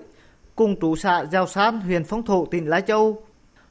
[0.55, 3.23] cùng trú xã Giao San, huyện Phong Thổ, tỉnh Lai Châu,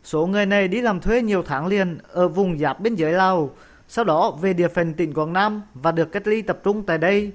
[0.06, 3.50] Số người này đi làm thuê nhiều tháng liền ở vùng giáp biên giới Lào,
[3.88, 6.98] sau đó về địa phận tỉnh Quảng Nam và được cách ly tập trung tại
[6.98, 7.32] đây.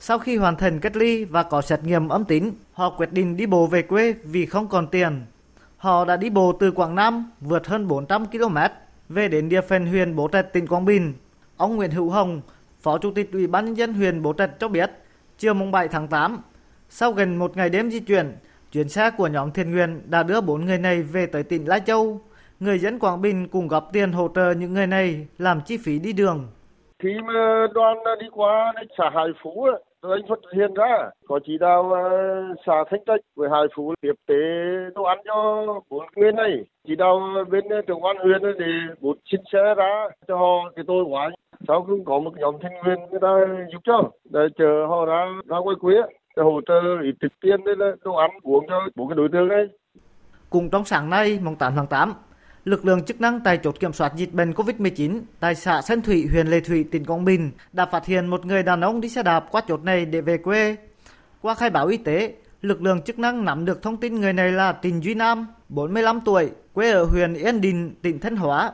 [0.00, 3.36] Sau khi hoàn thành cách ly và có xét nghiệm âm tính, họ quyết định
[3.36, 5.22] đi bộ về quê vì không còn tiền.
[5.76, 8.56] Họ đã đi bộ từ Quảng Nam vượt hơn 400 km
[9.08, 11.14] về đến địa phận huyện Bố Trạch, tỉnh Quảng Bình.
[11.56, 12.40] Ông Nguyễn Hữu Hồng,
[12.80, 14.90] Phó Chủ tịch Ủy ban nhân dân huyện Bố Trạch cho biết,
[15.38, 16.38] chiều mùng 7 tháng 8,
[16.90, 18.36] sau gần một ngày đêm di chuyển,
[18.74, 21.80] Chuyến xe của nhóm thiện nguyện đã đưa bốn người này về tới tỉnh Lai
[21.86, 22.20] Châu.
[22.60, 25.98] Người dân Quảng Bình cùng góp tiền hỗ trợ những người này làm chi phí
[25.98, 26.48] đi đường.
[27.02, 29.66] Khi mà đoàn đi qua xã Hải Phú
[30.00, 32.00] anh phát hiện ra có chỉ đạo ờ,
[32.66, 34.34] xã Thanh Trạch với Hải Phú tiếp tế
[34.94, 36.52] đồ ăn cho bốn người này.
[36.86, 40.84] Chỉ đạo bên ờ, trưởng quan huyện để bút xin xe ra cho họ cái
[40.88, 41.30] tôi quá.
[41.68, 43.32] Sau cũng có một nhóm thanh viên người ta
[43.72, 45.94] giúp cho, để chờ họ ra ra quê quế
[46.42, 49.48] hỗ trợ ít thực tiền đây là đồ ăn uống cho bốn cái đối tượng
[49.48, 49.66] này.
[50.50, 52.14] Cùng trong sáng nay, mùng 8 tháng 8,
[52.64, 56.26] lực lượng chức năng tại chốt kiểm soát dịch bệnh COVID-19 tại xã Sơn Thủy,
[56.32, 59.22] huyện Lệ Thủy, tỉnh Quảng Bình đã phát hiện một người đàn ông đi xe
[59.22, 60.76] đạp qua chốt này để về quê.
[61.42, 64.52] Qua khai báo y tế, lực lượng chức năng nắm được thông tin người này
[64.52, 68.72] là Trịnh Duy Nam, 45 tuổi, quê ở huyện Yên Định, tỉnh Thanh Hóa.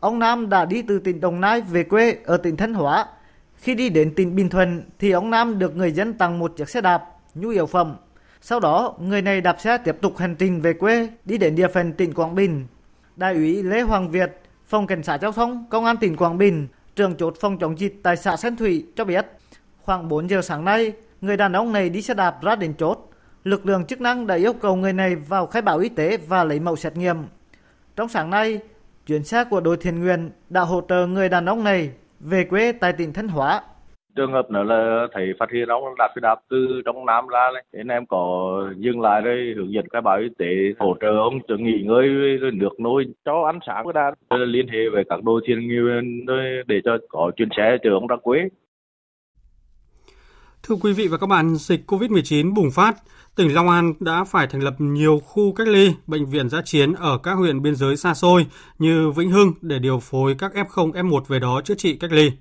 [0.00, 3.06] Ông Nam đã đi từ tỉnh Đồng Nai về quê ở tỉnh Thanh Hóa.
[3.58, 6.68] Khi đi đến tỉnh Bình Thuận thì ông Nam được người dân tặng một chiếc
[6.68, 7.96] xe đạp, nhu yếu phẩm.
[8.40, 11.68] Sau đó, người này đạp xe tiếp tục hành trình về quê, đi đến địa
[11.68, 12.66] phận tỉnh Quảng Bình.
[13.16, 16.68] Đại úy Lê Hoàng Việt, Phòng Cảnh sát Giao thông, Công an tỉnh Quảng Bình,
[16.96, 19.26] trường chốt phòng chống dịch tại xã Sơn Thủy cho biết,
[19.82, 23.10] khoảng 4 giờ sáng nay, người đàn ông này đi xe đạp ra đến chốt.
[23.44, 26.44] Lực lượng chức năng đã yêu cầu người này vào khai báo y tế và
[26.44, 27.16] lấy mẫu xét nghiệm.
[27.96, 28.60] Trong sáng nay,
[29.06, 32.72] chuyến xe của đội thiện nguyện đã hỗ trợ người đàn ông này về quê,
[32.72, 33.60] tại tỉnh Thanh Hóa.
[34.16, 37.50] Trường hợp nữa là thấy phát hiện ông đạp xe đạp từ trong nam ra
[37.54, 40.46] này nên em có dừng lại đây, hướng dẫn khai báo y tế,
[40.78, 44.68] hỗ trợ ông cho nghỉ ngơi rồi nước nôi cho ăn sáng của đã liên
[44.68, 45.88] hệ với các đô thiên nghiêu
[46.66, 48.48] để cho có chuyến xe chở ông ra quê.
[50.68, 52.96] Thưa quý vị và các bạn, dịch COVID-19 bùng phát,
[53.34, 56.92] tỉnh Long An đã phải thành lập nhiều khu cách ly, bệnh viện giã chiến
[56.92, 58.46] ở các huyện biên giới xa xôi
[58.78, 62.32] như Vĩnh Hưng để điều phối các F0, F1 về đó chữa trị cách ly.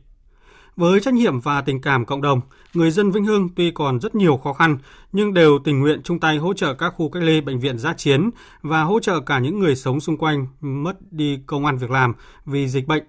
[0.76, 2.42] Với trách nhiệm và tình cảm cộng đồng,
[2.74, 4.78] người dân Vĩnh Hưng tuy còn rất nhiều khó khăn
[5.12, 7.94] nhưng đều tình nguyện chung tay hỗ trợ các khu cách ly bệnh viện giã
[7.98, 8.30] chiến
[8.62, 12.14] và hỗ trợ cả những người sống xung quanh mất đi công an việc làm
[12.46, 13.04] vì dịch bệnh.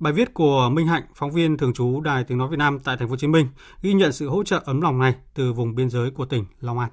[0.00, 2.96] Bài viết của Minh Hạnh, phóng viên thường trú Đài Tiếng nói Việt Nam tại
[2.96, 3.46] thành phố Hồ Chí Minh,
[3.82, 6.78] ghi nhận sự hỗ trợ ấm lòng này từ vùng biên giới của tỉnh Long
[6.78, 6.90] An.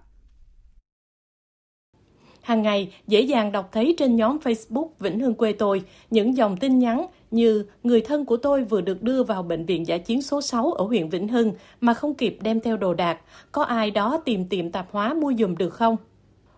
[2.41, 6.57] Hàng ngày, dễ dàng đọc thấy trên nhóm Facebook Vĩnh Hưng quê tôi những dòng
[6.57, 10.21] tin nhắn như người thân của tôi vừa được đưa vào bệnh viện giả chiến
[10.21, 13.19] số 6 ở huyện Vĩnh Hưng mà không kịp đem theo đồ đạc,
[13.51, 15.95] có ai đó tìm tiệm tạp hóa mua dùm được không?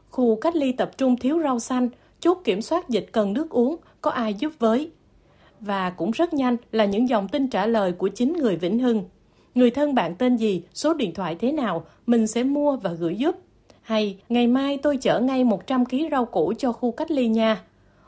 [0.10, 3.76] Khu cách ly tập trung thiếu rau xanh, chốt kiểm soát dịch cần nước uống,
[4.02, 4.92] có ai giúp với?
[5.60, 9.04] Và cũng rất nhanh là những dòng tin trả lời của chính người Vĩnh Hưng.
[9.56, 13.16] Người thân bạn tên gì, số điện thoại thế nào, mình sẽ mua và gửi
[13.16, 13.36] giúp.
[13.82, 17.62] Hay, ngày mai tôi chở ngay 100 kg rau củ cho khu cách ly nha.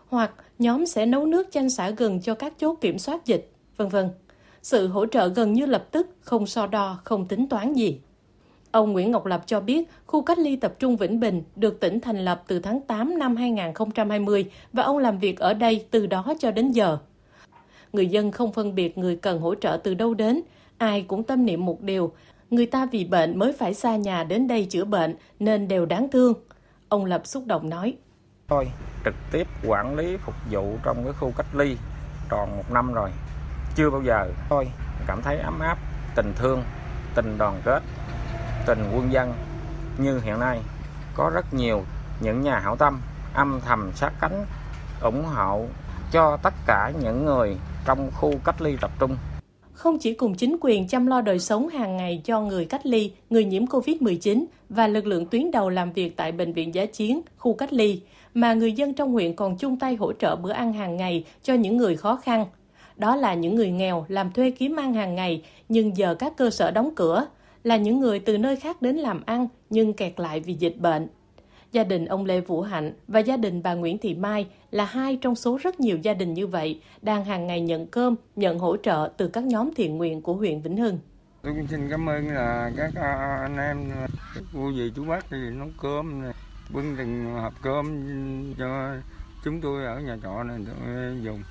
[0.08, 3.88] Hoặc, nhóm sẽ nấu nước chanh xả gừng cho các chốt kiểm soát dịch, vân
[3.88, 4.10] vân.
[4.62, 8.00] Sự hỗ trợ gần như lập tức, không so đo, không tính toán gì.
[8.72, 12.00] Ông Nguyễn Ngọc Lập cho biết, khu cách ly tập trung Vĩnh Bình được tỉnh
[12.00, 16.34] thành lập từ tháng 8 năm 2020 và ông làm việc ở đây từ đó
[16.40, 16.98] cho đến giờ.
[17.94, 20.42] Người dân không phân biệt người cần hỗ trợ từ đâu đến,
[20.78, 22.14] ai cũng tâm niệm một điều,
[22.50, 26.08] người ta vì bệnh mới phải xa nhà đến đây chữa bệnh nên đều đáng
[26.12, 26.34] thương.
[26.90, 27.98] Ông Lập xúc động nói.
[28.48, 28.72] Tôi
[29.06, 31.78] trực tiếp quản lý phục vụ trong cái khu cách ly
[32.30, 33.10] tròn một năm rồi.
[33.76, 34.68] Chưa bao giờ tôi
[35.08, 35.78] cảm thấy ấm áp
[36.16, 36.64] tình thương
[37.16, 37.84] tình đoàn kết
[38.66, 39.34] tình quân dân
[39.98, 40.62] như hiện nay.
[41.16, 41.82] Có rất nhiều
[42.20, 43.02] những nhà hảo tâm
[43.34, 44.46] âm thầm sát cánh
[45.02, 45.66] ủng hộ
[46.12, 49.12] cho tất cả những người trong khu cách ly tập trung
[49.82, 53.12] không chỉ cùng chính quyền chăm lo đời sống hàng ngày cho người cách ly,
[53.30, 57.22] người nhiễm COVID-19 và lực lượng tuyến đầu làm việc tại bệnh viện giá chiến,
[57.38, 58.02] khu cách ly,
[58.34, 61.54] mà người dân trong huyện còn chung tay hỗ trợ bữa ăn hàng ngày cho
[61.54, 62.46] những người khó khăn.
[62.96, 66.50] Đó là những người nghèo làm thuê kiếm ăn hàng ngày nhưng giờ các cơ
[66.50, 67.26] sở đóng cửa,
[67.64, 71.08] là những người từ nơi khác đến làm ăn nhưng kẹt lại vì dịch bệnh.
[71.72, 75.16] Gia đình ông Lê Vũ Hạnh và gia đình bà Nguyễn Thị Mai là hai
[75.22, 78.78] trong số rất nhiều gia đình như vậy đang hàng ngày nhận cơm, nhận hỗ
[78.78, 81.00] trợ từ các nhóm thiện nguyện của huyện Vĩnh Hưng.
[81.42, 82.92] Tôi xin cảm ơn là các
[83.42, 83.92] anh em
[84.54, 86.34] cô dì chú bác thì nấu cơm này
[86.74, 87.86] bưng từng hộp cơm
[88.58, 88.96] cho
[89.44, 91.44] chúng tôi ở nhà trọ này tôi dùng.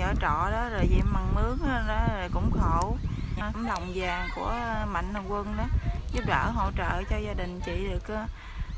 [0.00, 2.96] Ở trọ đó rồi gì măng mướn đó rồi cũng khổ.
[3.40, 4.54] Tấm lòng vàng của
[4.92, 5.64] mạnh thường quân đó
[6.12, 8.26] giúp đỡ hỗ trợ cho gia đình chị được ờ,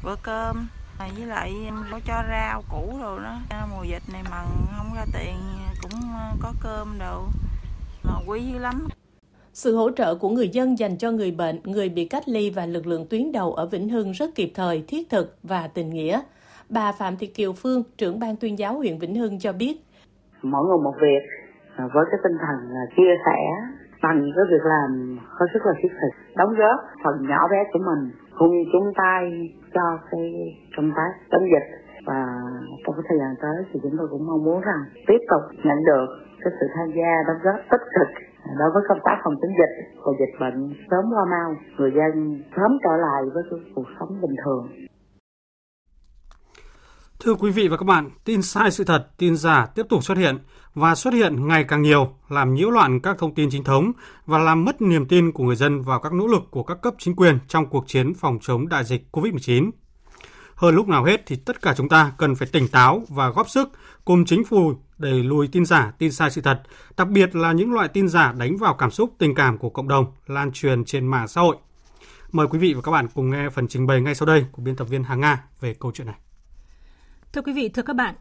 [0.04, 0.68] bữa cơm
[1.16, 1.52] với lại
[1.90, 5.34] có cho rau củ rồi đó mùa dịch này mần không ra tiền
[5.82, 7.24] cũng ờ, có cơm đồ
[8.04, 8.88] mà quý dữ lắm
[9.52, 12.66] sự hỗ trợ của người dân dành cho người bệnh, người bị cách ly và
[12.66, 16.20] lực lượng tuyến đầu ở Vĩnh Hưng rất kịp thời, thiết thực và tình nghĩa.
[16.68, 19.74] Bà Phạm Thị Kiều Phương, trưởng ban tuyên giáo huyện Vĩnh Hưng cho biết.
[20.42, 21.24] Mỗi người một việc
[21.76, 22.56] à, với cái tinh thần
[22.96, 23.38] chia sẻ
[24.02, 27.78] bằng cái việc làm hết sức là thiết thực, đóng góp phần nhỏ bé của
[27.78, 29.22] mình cùng chung tay
[29.74, 30.24] cho cái
[30.76, 31.68] công tác chống dịch.
[32.06, 32.20] Và
[32.84, 35.78] trong cái thời gian tới thì chúng tôi cũng mong muốn rằng tiếp tục nhận
[35.90, 36.06] được
[36.42, 38.10] cái sự tham gia đóng góp tích cực
[38.58, 42.42] đối với công tác phòng chống dịch và dịch bệnh sớm qua mau người dân
[42.56, 43.42] sớm trở lại với
[43.74, 44.68] cuộc sống bình thường.
[47.24, 50.18] Thưa quý vị và các bạn, tin sai sự thật, tin giả tiếp tục xuất
[50.18, 50.38] hiện
[50.74, 53.92] và xuất hiện ngày càng nhiều, làm nhiễu loạn các thông tin chính thống
[54.26, 56.94] và làm mất niềm tin của người dân vào các nỗ lực của các cấp
[56.98, 59.70] chính quyền trong cuộc chiến phòng chống đại dịch COVID-19.
[60.54, 63.48] Hơn lúc nào hết thì tất cả chúng ta cần phải tỉnh táo và góp
[63.48, 63.68] sức
[64.04, 66.62] cùng chính phủ đẩy lùi tin giả, tin sai sự thật,
[66.96, 69.88] đặc biệt là những loại tin giả đánh vào cảm xúc, tình cảm của cộng
[69.88, 71.56] đồng, lan truyền trên mạng xã hội.
[72.32, 74.62] Mời quý vị và các bạn cùng nghe phần trình bày ngay sau đây của
[74.62, 76.16] biên tập viên Hà Nga về câu chuyện này.
[77.32, 78.14] Thưa quý vị, thưa các bạn,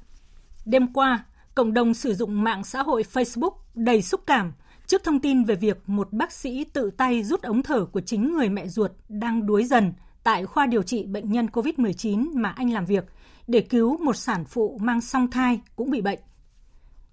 [0.66, 1.24] đêm qua,
[1.56, 4.54] cộng đồng sử dụng mạng xã hội Facebook đầy xúc cảm
[4.88, 8.34] trước thông tin về việc một bác sĩ tự tay rút ống thở của chính
[8.34, 12.74] người mẹ ruột đang đuối dần tại khoa điều trị bệnh nhân COVID-19 mà anh
[12.74, 13.06] làm việc
[13.48, 16.20] để cứu một sản phụ mang song thai cũng bị bệnh.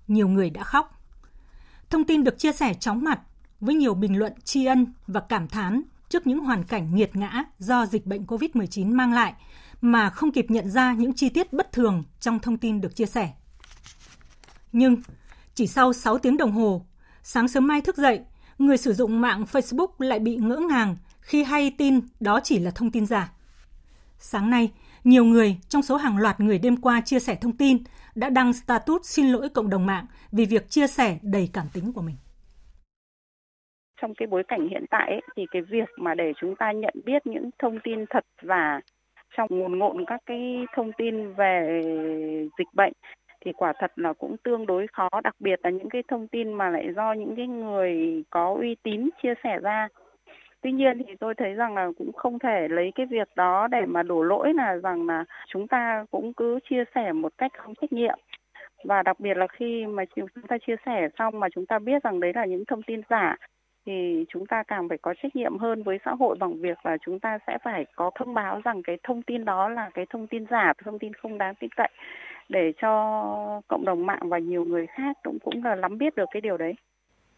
[0.08, 1.02] Nhiều người đã khóc.
[1.90, 3.20] Thông tin được chia sẻ chóng mặt
[3.60, 7.44] với nhiều bình luận tri ân và cảm thán trước những hoàn cảnh nghiệt ngã
[7.58, 9.34] do dịch bệnh COVID-19 mang lại
[9.80, 13.06] mà không kịp nhận ra những chi tiết bất thường trong thông tin được chia
[13.06, 13.32] sẻ.
[14.72, 14.96] Nhưng
[15.54, 16.86] chỉ sau 6 tiếng đồng hồ,
[17.22, 18.20] sáng sớm mai thức dậy,
[18.58, 22.70] người sử dụng mạng Facebook lại bị ngỡ ngàng khi hay tin đó chỉ là
[22.74, 23.32] thông tin giả.
[24.18, 24.72] Sáng nay,
[25.04, 27.78] nhiều người trong số hàng loạt người đêm qua chia sẻ thông tin
[28.14, 31.92] đã đăng status xin lỗi cộng đồng mạng vì việc chia sẻ đầy cảm tính
[31.92, 32.16] của mình.
[34.00, 36.94] Trong cái bối cảnh hiện tại ấy, thì cái việc mà để chúng ta nhận
[37.04, 38.80] biết những thông tin thật và
[39.36, 41.80] trong nguồn ngộn các cái thông tin về
[42.58, 42.92] dịch bệnh
[43.48, 45.08] thì quả thật là cũng tương đối khó.
[45.24, 48.76] Đặc biệt là những cái thông tin mà lại do những cái người có uy
[48.82, 49.88] tín chia sẻ ra.
[50.60, 53.80] Tuy nhiên thì tôi thấy rằng là cũng không thể lấy cái việc đó để
[53.86, 57.74] mà đổ lỗi là rằng là chúng ta cũng cứ chia sẻ một cách không
[57.74, 58.18] trách nhiệm.
[58.84, 62.02] Và đặc biệt là khi mà chúng ta chia sẻ xong mà chúng ta biết
[62.04, 63.36] rằng đấy là những thông tin giả
[63.86, 66.96] thì chúng ta càng phải có trách nhiệm hơn với xã hội bằng việc là
[67.00, 70.26] chúng ta sẽ phải có thông báo rằng cái thông tin đó là cái thông
[70.26, 71.88] tin giả, thông tin không đáng tin cậy
[72.48, 76.28] để cho cộng đồng mạng và nhiều người khác cũng cũng là lắm biết được
[76.30, 76.74] cái điều đấy.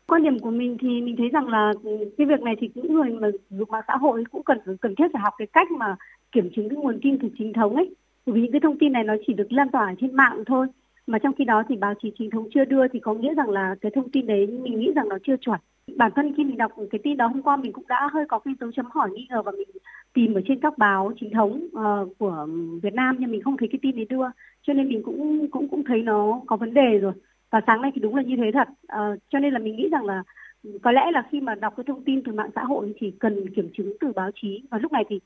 [0.06, 1.72] Quan điểm của mình thì mình thấy rằng là
[2.18, 5.06] cái việc này thì những người mà dùng mạng xã hội cũng cần cần thiết
[5.12, 5.96] phải học cái cách mà
[6.32, 7.94] kiểm chứng cái nguồn tin từ chính thống ấy.
[8.26, 10.66] Bởi vì những cái thông tin này nó chỉ được lan tỏa trên mạng thôi
[11.06, 13.50] mà trong khi đó thì báo chí chính thống chưa đưa thì có nghĩa rằng
[13.50, 15.60] là cái thông tin đấy mình nghĩ rằng nó chưa chuẩn
[15.96, 18.38] bản thân khi mình đọc cái tin đó hôm qua mình cũng đã hơi có
[18.38, 19.68] cái dấu chấm hỏi nghi ngờ và mình
[20.12, 22.46] tìm ở trên các báo chính thống uh, của
[22.82, 24.26] Việt Nam nhưng mình không thấy cái tin đấy đưa
[24.62, 27.12] cho nên mình cũng cũng cũng thấy nó có vấn đề rồi.
[27.50, 28.68] Và sáng nay thì đúng là như thế thật.
[28.70, 30.22] Uh, cho nên là mình nghĩ rằng là
[30.62, 33.12] ừ, có lẽ là khi mà đọc cái thông tin từ mạng xã hội thì
[33.20, 34.62] cần kiểm chứng từ báo chí.
[34.70, 35.20] Và lúc này thì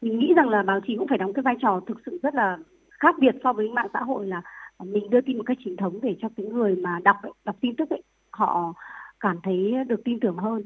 [0.00, 2.34] mình nghĩ rằng là báo chí cũng phải đóng cái vai trò thực sự rất
[2.34, 2.58] là
[2.90, 4.42] khác biệt so với mạng xã hội là
[4.84, 7.76] mình đưa tin một cách chính thống để cho những người mà đọc đọc tin
[7.76, 8.74] tức ấy, họ
[9.20, 10.62] cảm thấy được tin tưởng hơn.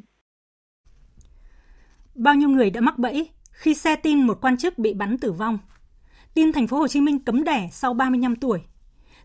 [2.15, 3.31] Bao nhiêu người đã mắc bẫy?
[3.55, 5.59] Khi xe tin một quan chức bị bắn tử vong.
[6.35, 8.61] Tin thành phố Hồ Chí Minh cấm đẻ sau 35 tuổi.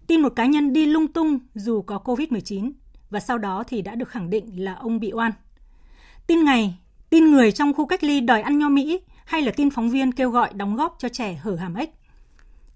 [0.08, 2.72] Tin một cá nhân đi lung tung dù có Covid-19
[3.10, 5.32] và sau đó thì đã được khẳng định là ông bị oan.
[6.28, 6.78] Tin ngày,
[7.10, 10.12] tin người trong khu cách ly đòi ăn nho Mỹ hay là tin phóng viên
[10.12, 11.90] kêu gọi đóng góp cho trẻ hở hàm ếch.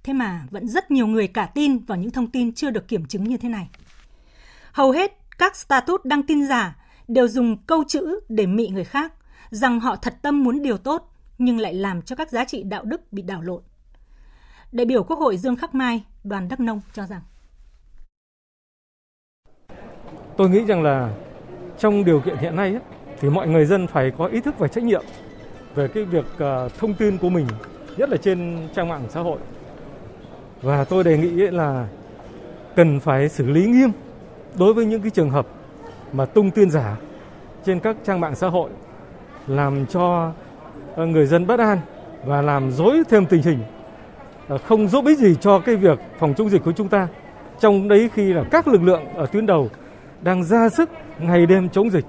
[0.03, 3.05] Thế mà vẫn rất nhiều người cả tin vào những thông tin chưa được kiểm
[3.05, 3.69] chứng như thế này.
[4.71, 6.75] Hầu hết các status đăng tin giả
[7.07, 9.13] đều dùng câu chữ để mị người khác
[9.49, 12.83] rằng họ thật tâm muốn điều tốt nhưng lại làm cho các giá trị đạo
[12.83, 13.61] đức bị đảo lộn.
[14.71, 17.21] Đại biểu Quốc hội Dương Khắc Mai, đoàn Đắk Nông cho rằng
[20.37, 21.13] Tôi nghĩ rằng là
[21.77, 22.81] trong điều kiện hiện nay ấy,
[23.19, 25.03] thì mọi người dân phải có ý thức và trách nhiệm
[25.75, 27.47] về cái việc uh, thông tin của mình,
[27.97, 29.39] nhất là trên trang mạng xã hội.
[30.61, 31.87] Và tôi đề nghị là
[32.75, 33.91] cần phải xử lý nghiêm
[34.59, 35.47] đối với những cái trường hợp
[36.13, 36.97] mà tung tin giả
[37.65, 38.69] trên các trang mạng xã hội
[39.47, 40.33] làm cho
[40.95, 41.79] Ờ, người dân bất an
[42.25, 43.59] và làm dối thêm tình hình.
[44.47, 47.07] Ờ, không giúp ích gì cho cái việc phòng chống dịch của chúng ta.
[47.59, 49.69] Trong đấy khi là các lực lượng ở tuyến đầu
[50.21, 52.05] đang ra sức ngày đêm chống dịch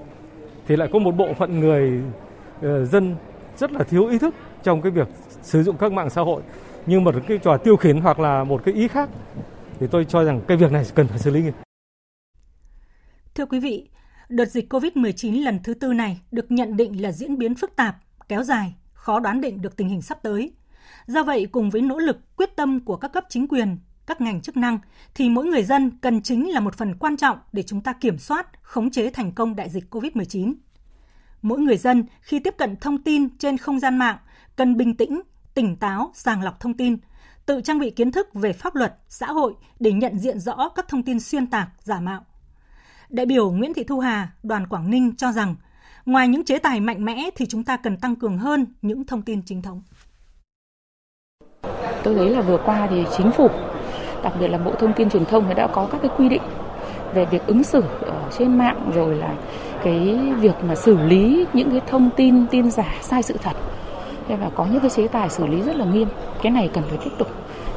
[0.67, 2.01] thì lại có một bộ phận người
[2.61, 3.15] ờ, dân
[3.57, 5.07] rất là thiếu ý thức trong cái việc
[5.41, 6.41] sử dụng các mạng xã hội.
[6.85, 9.09] Như một cái trò tiêu khiển hoặc là một cái ý khác
[9.79, 11.53] thì tôi cho rằng cái việc này cần phải xử lý nghiêm.
[13.35, 13.89] Thưa quý vị,
[14.29, 17.95] đợt dịch COVID-19 lần thứ tư này được nhận định là diễn biến phức tạp,
[18.27, 20.51] kéo dài, khó đoán định được tình hình sắp tới.
[21.07, 24.41] Do vậy, cùng với nỗ lực quyết tâm của các cấp chính quyền, các ngành
[24.41, 24.79] chức năng,
[25.15, 28.17] thì mỗi người dân cần chính là một phần quan trọng để chúng ta kiểm
[28.17, 30.53] soát, khống chế thành công đại dịch COVID-19.
[31.41, 34.17] Mỗi người dân khi tiếp cận thông tin trên không gian mạng
[34.55, 35.21] cần bình tĩnh,
[35.53, 36.97] tỉnh táo, sàng lọc thông tin,
[37.45, 40.87] tự trang bị kiến thức về pháp luật, xã hội để nhận diện rõ các
[40.87, 42.25] thông tin xuyên tạc, giả mạo
[43.09, 45.55] Đại biểu Nguyễn Thị Thu Hà, đoàn Quảng Ninh cho rằng,
[46.05, 49.21] ngoài những chế tài mạnh mẽ thì chúng ta cần tăng cường hơn những thông
[49.21, 49.81] tin chính thống.
[52.03, 53.47] Tôi thấy là vừa qua thì chính phủ,
[54.23, 56.41] đặc biệt là Bộ Thông tin Truyền thông đã có các cái quy định
[57.13, 59.35] về việc ứng xử ở trên mạng rồi là
[59.83, 63.53] cái việc mà xử lý những cái thông tin tin giả sai sự thật.
[64.27, 66.07] Và có những cái chế tài xử lý rất là nghiêm.
[66.41, 67.27] Cái này cần phải tiếp tục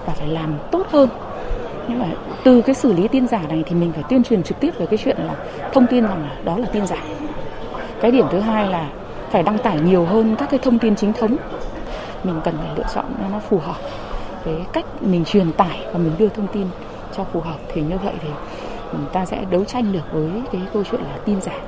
[0.07, 1.09] và phải làm tốt hơn.
[1.89, 2.07] Nhưng mà
[2.45, 4.87] từ cái xử lý tin giả này thì mình phải tuyên truyền trực tiếp về
[4.87, 5.35] cái chuyện là
[5.73, 7.03] thông tin rằng đó là tin giả
[8.01, 8.93] cái điểm thứ hai là
[9.31, 11.37] phải đăng tải nhiều hơn các cái thông tin chính thống
[12.25, 13.77] mình cần phải lựa chọn cho nó phù hợp
[14.45, 16.67] với cách mình truyền tải và mình đưa thông tin
[17.17, 18.29] cho phù hợp thì như vậy thì
[18.93, 21.59] chúng ta sẽ đấu tranh được với cái câu chuyện là tin giả.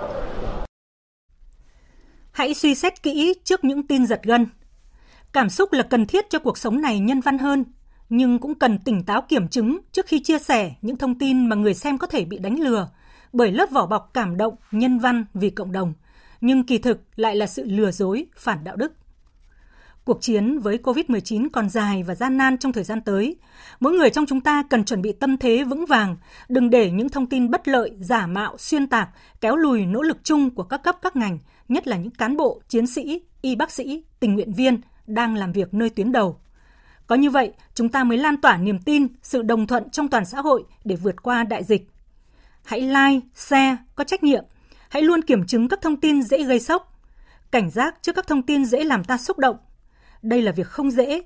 [2.32, 4.46] Hãy suy xét kỹ trước những tin giật gân.
[5.32, 7.64] Cảm xúc là cần thiết cho cuộc sống này nhân văn hơn,
[8.08, 11.56] nhưng cũng cần tỉnh táo kiểm chứng trước khi chia sẻ những thông tin mà
[11.56, 12.88] người xem có thể bị đánh lừa
[13.32, 15.92] bởi lớp vỏ bọc cảm động, nhân văn vì cộng đồng,
[16.40, 18.92] nhưng kỳ thực lại là sự lừa dối, phản đạo đức.
[20.04, 23.36] Cuộc chiến với COVID-19 còn dài và gian nan trong thời gian tới.
[23.80, 26.16] Mỗi người trong chúng ta cần chuẩn bị tâm thế vững vàng,
[26.48, 29.08] đừng để những thông tin bất lợi, giả mạo, xuyên tạc
[29.40, 32.60] kéo lùi nỗ lực chung của các cấp các ngành, nhất là những cán bộ,
[32.68, 36.40] chiến sĩ, y bác sĩ, tình nguyện viên đang làm việc nơi tuyến đầu.
[37.06, 40.24] Có như vậy, chúng ta mới lan tỏa niềm tin, sự đồng thuận trong toàn
[40.24, 41.88] xã hội để vượt qua đại dịch.
[42.64, 44.44] Hãy like, share, có trách nhiệm.
[44.90, 47.00] Hãy luôn kiểm chứng các thông tin dễ gây sốc.
[47.50, 49.56] Cảnh giác trước các thông tin dễ làm ta xúc động,
[50.22, 51.22] đây là việc không dễ,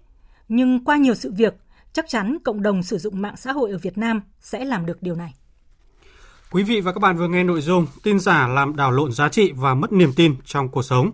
[0.49, 1.55] nhưng qua nhiều sự việc,
[1.93, 5.03] chắc chắn cộng đồng sử dụng mạng xã hội ở Việt Nam sẽ làm được
[5.03, 5.35] điều này.
[6.51, 9.29] Quý vị và các bạn vừa nghe nội dung tin giả làm đảo lộn giá
[9.29, 11.11] trị và mất niềm tin trong cuộc sống.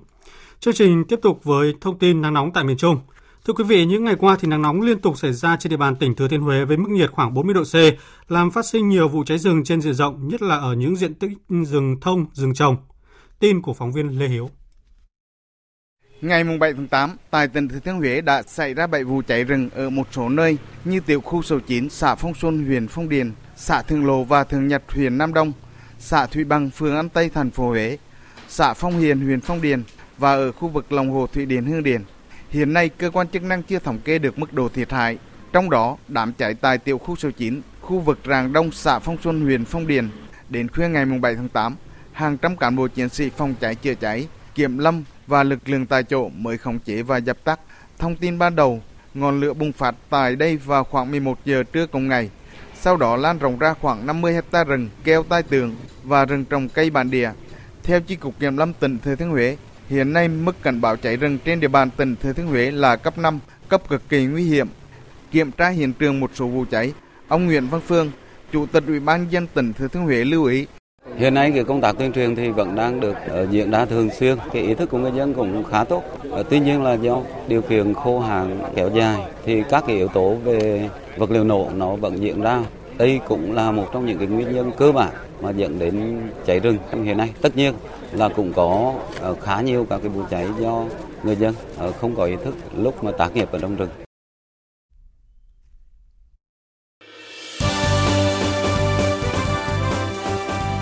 [0.61, 3.01] Chương trình tiếp tục với thông tin nắng nóng tại miền Trung.
[3.45, 5.77] Thưa quý vị, những ngày qua thì nắng nóng liên tục xảy ra trên địa
[5.77, 7.75] bàn tỉnh Thừa Thiên Huế với mức nhiệt khoảng 40 độ C,
[8.31, 11.15] làm phát sinh nhiều vụ cháy rừng trên diện rộng, nhất là ở những diện
[11.15, 12.77] tích rừng thông, rừng trồng.
[13.39, 14.51] Tin của phóng viên Lê Hiếu.
[16.21, 19.45] Ngày 7 tháng 8, tại tỉnh Thừa Thiên Huế đã xảy ra 7 vụ cháy
[19.45, 23.09] rừng ở một số nơi như tiểu khu số 9, xã Phong Xuân, huyện Phong
[23.09, 25.53] Điền, xã Thường Lộ và Thường Nhật, huyện Nam Đông,
[25.99, 27.99] xã Thủy Bằng, phường An Tây, thành phố Huế,
[28.49, 29.83] xã Phong Hiền, huyện Phong Điền
[30.19, 32.03] và ở khu vực lòng hồ Thủy Điền, Hương Điền.
[32.51, 35.19] Hiện nay, cơ quan chức năng chưa thống kê được mức độ thiệt hại.
[35.53, 39.17] Trong đó, đám cháy tại tiểu khu số 9, khu vực Ràng Đông, xã Phong
[39.23, 40.09] Xuân, huyện Phong Điền.
[40.49, 41.77] Đến khuya ngày 7 tháng 8,
[42.13, 45.87] hàng trăm cán bộ chiến sĩ phòng cháy chữa cháy, kiểm lâm và lực lượng
[45.87, 47.61] tại chỗ mới khống chế và dập tắt.
[47.99, 48.83] Thông tin ban đầu,
[49.15, 52.31] ngọn lửa bùng phát tại đây vào khoảng 11 giờ trưa cùng ngày.
[52.81, 56.69] Sau đó lan rộng ra khoảng 50 hecta rừng, keo tai tường và rừng trồng
[56.69, 57.31] cây bản địa.
[57.83, 59.57] Theo chi cục kiểm lâm tỉnh Thừa Thiên Huế,
[59.91, 62.97] hiện nay mức cảnh báo cháy rừng trên địa bàn tỉnh Thừa Thiên Huế là
[62.97, 64.67] cấp 5, cấp cực kỳ nguy hiểm.
[65.31, 66.93] Kiểm tra hiện trường một số vụ cháy,
[67.29, 68.11] ông Nguyễn Văn Phương,
[68.53, 70.67] Chủ tịch Ủy ban dân tỉnh Thừa Thiên Huế lưu ý
[71.17, 74.11] Hiện nay cái công tác tuyên truyền thì vẫn đang được ờ, diễn ra thường
[74.19, 76.03] xuyên, cái ý thức của người dân cũng khá tốt.
[76.31, 80.09] Ờ, tuy nhiên là do điều kiện khô hạn kéo dài thì các cái yếu
[80.09, 82.61] tố về vật liệu nổ nó vẫn diễn ra.
[82.99, 86.61] Đây cũng là một trong những cái nguyên nhân cơ bản mà dẫn đến cháy
[86.61, 87.31] rừng hiện nay.
[87.41, 87.75] Tất nhiên
[88.13, 88.95] là cũng có
[89.31, 90.85] uh, khá nhiều các cái vụ cháy do
[91.23, 91.55] người dân
[92.01, 93.91] không có ý thức lúc mà tác nghiệp ở trong rừng.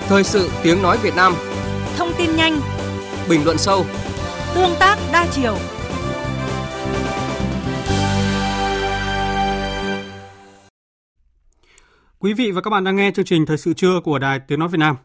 [0.09, 1.35] Thời sự tiếng nói Việt Nam
[1.97, 2.61] Thông tin nhanh
[3.29, 3.85] Bình luận sâu
[4.55, 5.57] Tương tác đa chiều
[12.19, 14.59] Quý vị và các bạn đang nghe chương trình Thời sự trưa của Đài Tiếng
[14.59, 14.97] Nói Việt Nam.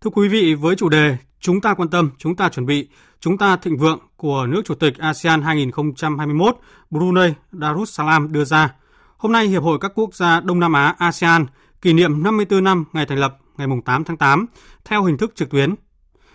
[0.00, 2.88] Thưa quý vị, với chủ đề Chúng ta quan tâm, chúng ta chuẩn bị,
[3.20, 6.56] chúng ta thịnh vượng của nước Chủ tịch ASEAN 2021
[6.90, 8.74] Brunei Darussalam đưa ra,
[9.16, 11.46] hôm nay Hiệp hội các quốc gia Đông Nam Á ASEAN
[11.82, 14.46] kỷ niệm 54 năm ngày thành lập ngày 8 tháng 8
[14.84, 15.74] theo hình thức trực tuyến.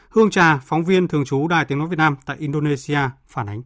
[0.10, 3.62] Hương Trà, phóng viên thường trú Đài Tiếng Nói Việt Nam tại Indonesia, phản ánh.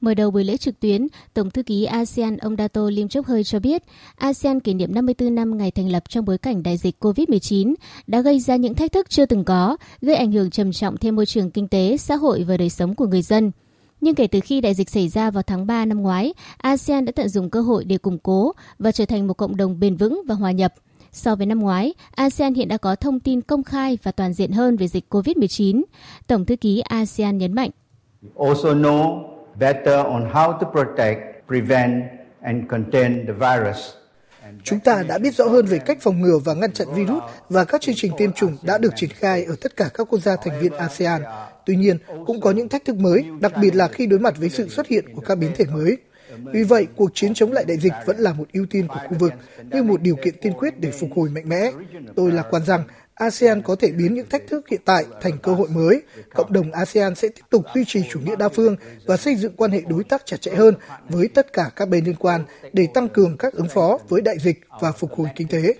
[0.00, 3.44] Mở đầu buổi lễ trực tuyến, Tổng thư ký ASEAN ông Dato Lim Chok Hơi
[3.44, 3.82] cho biết,
[4.16, 7.74] ASEAN kỷ niệm 54 năm ngày thành lập trong bối cảnh đại dịch COVID-19
[8.06, 11.16] đã gây ra những thách thức chưa từng có, gây ảnh hưởng trầm trọng thêm
[11.16, 13.50] môi trường kinh tế, xã hội và đời sống của người dân.
[14.00, 17.12] Nhưng kể từ khi đại dịch xảy ra vào tháng 3 năm ngoái, ASEAN đã
[17.16, 20.22] tận dụng cơ hội để củng cố và trở thành một cộng đồng bền vững
[20.26, 20.74] và hòa nhập.
[21.12, 24.52] So với năm ngoái, ASEAN hiện đã có thông tin công khai và toàn diện
[24.52, 25.82] hơn về dịch COVID-19.
[26.26, 27.70] Tổng thư ký ASEAN nhấn mạnh.
[28.38, 32.02] Also know better on how to protect, prevent
[32.40, 33.78] and contain the virus.
[34.64, 37.64] Chúng ta đã biết rõ hơn về cách phòng ngừa và ngăn chặn virus và
[37.64, 40.36] các chương trình tiêm chủng đã được triển khai ở tất cả các quốc gia
[40.36, 41.22] thành viên ASEAN.
[41.66, 44.48] Tuy nhiên, cũng có những thách thức mới, đặc biệt là khi đối mặt với
[44.48, 45.96] sự xuất hiện của các biến thể mới.
[46.52, 49.16] Vì vậy, cuộc chiến chống lại đại dịch vẫn là một ưu tiên của khu
[49.18, 49.32] vực,
[49.72, 51.70] như một điều kiện tiên quyết để phục hồi mạnh mẽ.
[52.16, 52.84] Tôi lạc quan rằng
[53.16, 56.02] ASEAN có thể biến những thách thức hiện tại thành cơ hội mới.
[56.34, 59.56] Cộng đồng ASEAN sẽ tiếp tục duy trì chủ nghĩa đa phương và xây dựng
[59.56, 60.74] quan hệ đối tác chặt chẽ hơn
[61.08, 64.36] với tất cả các bên liên quan để tăng cường các ứng phó với đại
[64.38, 65.74] dịch và phục hồi kinh tế.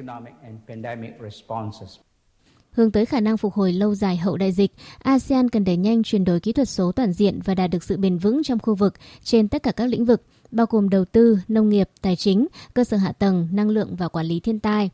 [2.70, 6.02] Hướng tới khả năng phục hồi lâu dài hậu đại dịch, ASEAN cần đẩy nhanh
[6.02, 8.74] chuyển đổi kỹ thuật số toàn diện và đạt được sự bền vững trong khu
[8.74, 12.46] vực trên tất cả các lĩnh vực, bao gồm đầu tư, nông nghiệp, tài chính,
[12.74, 14.90] cơ sở hạ tầng, năng lượng và quản lý thiên tai.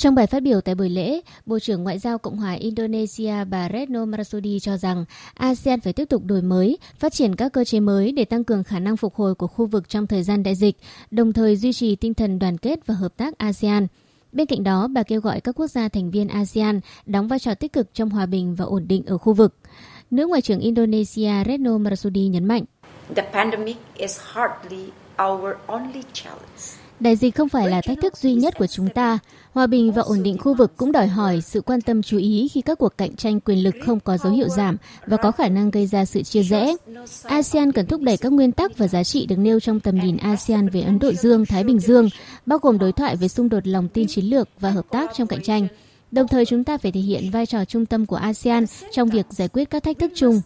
[0.00, 3.68] Trong bài phát biểu tại buổi lễ, Bộ trưởng Ngoại giao Cộng hòa Indonesia bà
[3.72, 7.80] Retno Marsudi cho rằng ASEAN phải tiếp tục đổi mới, phát triển các cơ chế
[7.80, 10.54] mới để tăng cường khả năng phục hồi của khu vực trong thời gian đại
[10.54, 10.76] dịch,
[11.10, 13.86] đồng thời duy trì tinh thần đoàn kết và hợp tác ASEAN.
[14.32, 17.54] Bên cạnh đó, bà kêu gọi các quốc gia thành viên ASEAN đóng vai trò
[17.54, 19.56] tích cực trong hòa bình và ổn định ở khu vực.
[20.10, 22.64] Nữ Ngoại trưởng Indonesia Retno Marsudi nhấn mạnh.
[23.16, 24.84] The pandemic is hardly
[25.22, 26.79] our only challenge.
[27.00, 29.18] Đại dịch không phải là thách thức duy nhất của chúng ta.
[29.52, 32.48] Hòa bình và ổn định khu vực cũng đòi hỏi sự quan tâm chú ý
[32.52, 34.76] khi các cuộc cạnh tranh quyền lực không có dấu hiệu giảm
[35.06, 36.74] và có khả năng gây ra sự chia rẽ.
[37.22, 40.16] ASEAN cần thúc đẩy các nguyên tắc và giá trị được nêu trong tầm nhìn
[40.16, 42.08] ASEAN về Ấn Độ Dương, Thái Bình Dương,
[42.46, 45.26] bao gồm đối thoại về xung đột lòng tin chiến lược và hợp tác trong
[45.26, 45.68] cạnh tranh.
[46.10, 49.26] Đồng thời chúng ta phải thể hiện vai trò trung tâm của ASEAN trong việc
[49.30, 50.40] giải quyết các thách thức chung.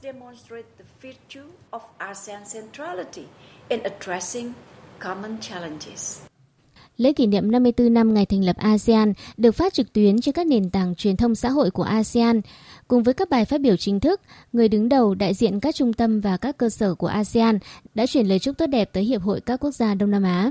[5.05, 6.24] common challenges.
[6.97, 10.47] Lễ kỷ niệm 54 năm ngày thành lập ASEAN được phát trực tuyến trên các
[10.47, 12.41] nền tảng truyền thông xã hội của ASEAN.
[12.89, 14.21] Cùng với các bài phát biểu chính thức,
[14.53, 17.59] người đứng đầu đại diện các trung tâm và các cơ sở của ASEAN
[17.95, 20.51] đã chuyển lời chúc tốt đẹp tới Hiệp hội các quốc gia Đông Nam Á.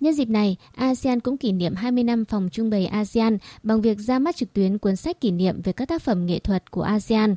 [0.00, 3.98] Nhân dịp này, ASEAN cũng kỷ niệm 20 năm phòng trưng bày ASEAN bằng việc
[3.98, 6.82] ra mắt trực tuyến cuốn sách kỷ niệm về các tác phẩm nghệ thuật của
[6.82, 7.34] ASEAN.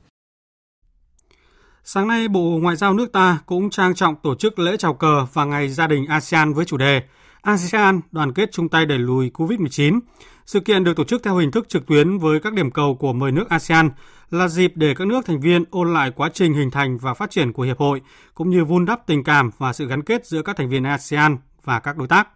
[1.84, 5.26] Sáng nay, Bộ Ngoại giao nước ta cũng trang trọng tổ chức lễ chào cờ
[5.34, 7.02] và ngày gia đình ASEAN với chủ đề
[7.46, 10.00] ASEAN đoàn kết chung tay đẩy lùi COVID-19.
[10.46, 13.14] Sự kiện được tổ chức theo hình thức trực tuyến với các điểm cầu của
[13.14, 13.90] 10 nước ASEAN
[14.32, 17.32] là dịp để các nước thành viên ôn lại quá trình hình thành và phát
[17.32, 18.02] triển của hiệp hội,
[18.34, 21.38] cũng như vun đắp tình cảm và sự gắn kết giữa các thành viên ASEAN
[21.64, 22.28] và các đối tác.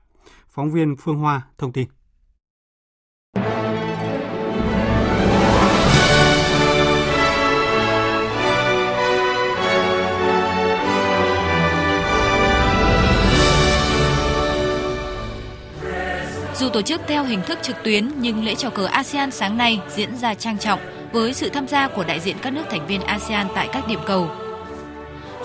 [0.49, 1.88] Phóng viên Phương Hoa thông tin.
[16.60, 19.80] Dù tổ chức theo hình thức trực tuyến nhưng lễ chào cờ ASEAN sáng nay
[19.89, 20.80] diễn ra trang trọng
[21.12, 23.99] với sự tham gia của đại diện các nước thành viên ASEAN tại các điểm
[24.05, 24.32] cầu.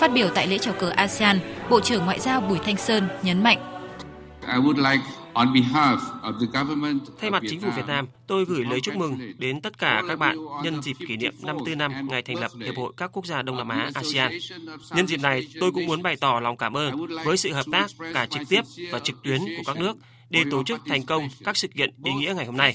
[0.01, 1.39] Phát biểu tại lễ chào cờ ASEAN,
[1.71, 3.59] Bộ trưởng Ngoại giao Bùi Thanh Sơn nhấn mạnh.
[7.21, 10.19] Thay mặt chính phủ Việt Nam, tôi gửi lời chúc mừng đến tất cả các
[10.19, 13.43] bạn nhân dịp kỷ niệm 54 năm ngày thành lập Hiệp hội các quốc gia
[13.43, 14.33] Đông Nam Á ASEAN.
[14.97, 17.87] Nhân dịp này, tôi cũng muốn bày tỏ lòng cảm ơn với sự hợp tác
[18.15, 18.63] cả trực tiếp
[18.93, 19.97] và trực tuyến của các nước
[20.35, 22.75] để tổ chức thành công các sự kiện ý nghĩa ngày hôm nay.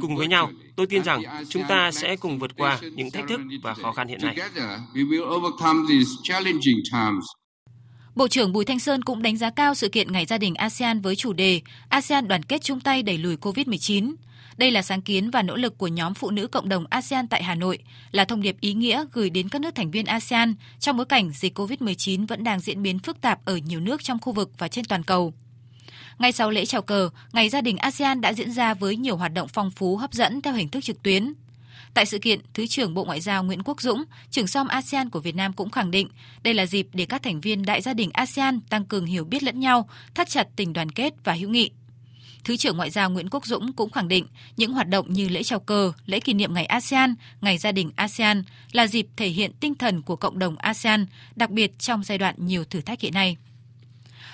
[0.00, 3.40] Cùng với nhau, tôi tin rằng chúng ta sẽ cùng vượt qua những thách thức
[3.62, 4.36] và khó khăn hiện nay.
[8.14, 11.00] Bộ trưởng Bùi Thanh Sơn cũng đánh giá cao sự kiện Ngày gia đình ASEAN
[11.00, 14.14] với chủ đề ASEAN đoàn kết chung tay đẩy lùi COVID-19.
[14.56, 17.42] Đây là sáng kiến và nỗ lực của nhóm phụ nữ cộng đồng ASEAN tại
[17.42, 17.78] Hà Nội,
[18.10, 21.30] là thông điệp ý nghĩa gửi đến các nước thành viên ASEAN trong bối cảnh
[21.34, 24.68] dịch COVID-19 vẫn đang diễn biến phức tạp ở nhiều nước trong khu vực và
[24.68, 25.34] trên toàn cầu.
[26.20, 29.32] Ngay sau lễ chào cờ, Ngày gia đình ASEAN đã diễn ra với nhiều hoạt
[29.34, 31.32] động phong phú hấp dẫn theo hình thức trực tuyến.
[31.94, 35.20] Tại sự kiện, Thứ trưởng Bộ Ngoại giao Nguyễn Quốc Dũng, trưởng som ASEAN của
[35.20, 36.08] Việt Nam cũng khẳng định
[36.42, 39.42] đây là dịp để các thành viên đại gia đình ASEAN tăng cường hiểu biết
[39.42, 41.70] lẫn nhau, thắt chặt tình đoàn kết và hữu nghị.
[42.44, 45.42] Thứ trưởng Ngoại giao Nguyễn Quốc Dũng cũng khẳng định những hoạt động như lễ
[45.42, 48.42] chào cờ, lễ kỷ niệm ngày ASEAN, ngày gia đình ASEAN
[48.72, 51.06] là dịp thể hiện tinh thần của cộng đồng ASEAN,
[51.36, 53.36] đặc biệt trong giai đoạn nhiều thử thách hiện nay.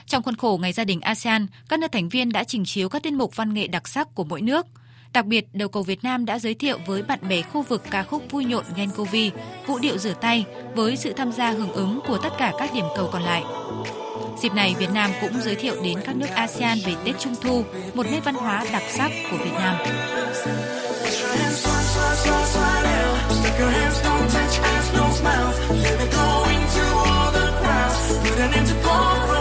[0.06, 3.02] Trong khuôn khổ Ngày gia đình ASEAN, các nước thành viên đã trình chiếu các
[3.02, 4.66] tiết mục văn nghệ đặc sắc của mỗi nước.
[5.12, 8.02] Đặc biệt, đầu cầu Việt Nam đã giới thiệu với bạn bè khu vực ca
[8.02, 9.30] khúc vui nhộn Gencovi,
[9.66, 10.44] vũ điệu rửa tay
[10.74, 13.42] với sự tham gia hưởng ứng của tất cả các điểm cầu còn lại.
[14.42, 17.64] Dịp này, Việt Nam cũng giới thiệu đến các nước ASEAN về Tết Trung Thu,
[17.94, 19.76] một nét văn hóa đặc sắc của Việt Nam.
[28.24, 29.35] Put an end to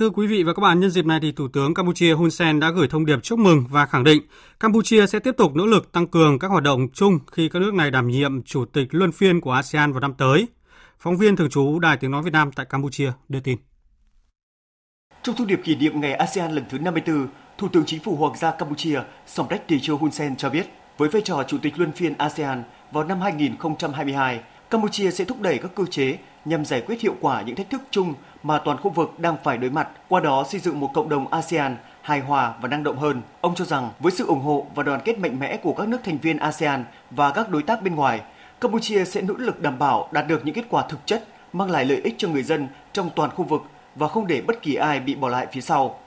[0.00, 2.60] Thưa quý vị và các bạn, nhân dịp này thì Thủ tướng Campuchia Hun Sen
[2.60, 4.22] đã gửi thông điệp chúc mừng và khẳng định
[4.60, 7.74] Campuchia sẽ tiếp tục nỗ lực tăng cường các hoạt động chung khi các nước
[7.74, 10.46] này đảm nhiệm chủ tịch luân phiên của ASEAN vào năm tới.
[10.98, 13.58] Phóng viên thường trú Đài Tiếng Nói Việt Nam tại Campuchia đưa tin.
[15.22, 18.36] Trong thông điệp kỷ niệm ngày ASEAN lần thứ 54, Thủ tướng Chính phủ Hoàng
[18.36, 20.66] gia Campuchia Somdech Techo Hun Sen cho biết,
[20.98, 22.62] với vai trò Chủ tịch luân phiên ASEAN
[22.92, 24.40] vào năm 2022,
[24.70, 27.82] Campuchia sẽ thúc đẩy các cơ chế nhằm giải quyết hiệu quả những thách thức
[27.90, 31.08] chung mà toàn khu vực đang phải đối mặt, qua đó xây dựng một cộng
[31.08, 33.22] đồng ASEAN hài hòa và năng động hơn.
[33.40, 35.98] Ông cho rằng với sự ủng hộ và đoàn kết mạnh mẽ của các nước
[36.04, 38.20] thành viên ASEAN và các đối tác bên ngoài,
[38.60, 41.84] Campuchia sẽ nỗ lực đảm bảo đạt được những kết quả thực chất mang lại
[41.84, 43.62] lợi ích cho người dân trong toàn khu vực
[44.00, 46.00] và không để bất kỳ ai bị bỏ lại phía sau.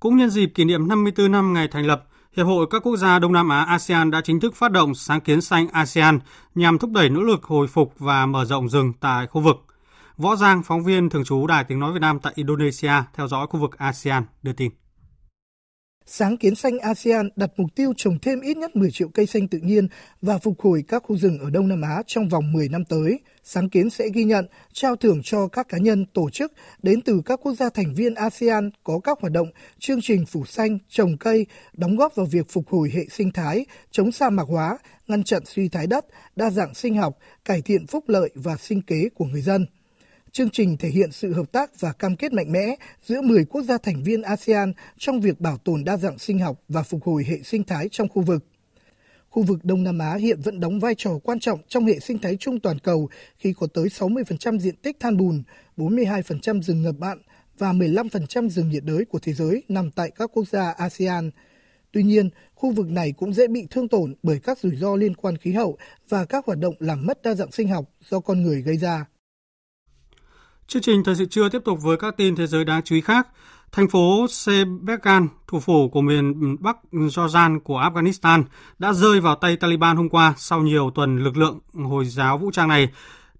[0.00, 2.04] Cũng nhân dịp kỷ niệm 54 năm ngày thành lập,
[2.36, 5.20] Hiệp hội các quốc gia Đông Nam Á ASEAN đã chính thức phát động sáng
[5.20, 6.18] kiến xanh ASEAN
[6.54, 9.56] nhằm thúc đẩy nỗ lực hồi phục và mở rộng rừng tại khu vực.
[10.16, 13.46] Võ Giang, phóng viên thường trú Đài Tiếng Nói Việt Nam tại Indonesia, theo dõi
[13.46, 14.81] khu vực ASEAN, đưa tin.
[16.06, 19.48] Sáng kiến xanh ASEAN đặt mục tiêu trồng thêm ít nhất 10 triệu cây xanh
[19.48, 19.88] tự nhiên
[20.22, 23.20] và phục hồi các khu rừng ở Đông Nam Á trong vòng 10 năm tới.
[23.44, 27.22] Sáng kiến sẽ ghi nhận, trao thưởng cho các cá nhân, tổ chức đến từ
[27.24, 29.48] các quốc gia thành viên ASEAN có các hoạt động,
[29.78, 33.66] chương trình phủ xanh, trồng cây, đóng góp vào việc phục hồi hệ sinh thái,
[33.90, 34.78] chống sa mạc hóa,
[35.08, 38.82] ngăn chặn suy thái đất, đa dạng sinh học, cải thiện phúc lợi và sinh
[38.82, 39.66] kế của người dân.
[40.34, 43.62] Chương trình thể hiện sự hợp tác và cam kết mạnh mẽ giữa 10 quốc
[43.62, 47.24] gia thành viên ASEAN trong việc bảo tồn đa dạng sinh học và phục hồi
[47.28, 48.44] hệ sinh thái trong khu vực.
[49.28, 52.18] Khu vực Đông Nam Á hiện vẫn đóng vai trò quan trọng trong hệ sinh
[52.18, 53.08] thái chung toàn cầu
[53.38, 55.42] khi có tới 60% diện tích than bùn,
[55.76, 57.18] 42% rừng ngập mặn
[57.58, 61.30] và 15% rừng nhiệt đới của thế giới nằm tại các quốc gia ASEAN.
[61.92, 65.14] Tuy nhiên, khu vực này cũng dễ bị thương tổn bởi các rủi ro liên
[65.14, 65.78] quan khí hậu
[66.08, 69.06] và các hoạt động làm mất đa dạng sinh học do con người gây ra.
[70.66, 73.00] Chương trình thời sự trưa tiếp tục với các tin thế giới đáng chú ý
[73.00, 73.28] khác.
[73.72, 78.42] Thành phố Sebekan, thủ phủ của miền Bắc Jordan của Afghanistan,
[78.78, 82.50] đã rơi vào tay Taliban hôm qua sau nhiều tuần lực lượng Hồi giáo vũ
[82.50, 82.88] trang này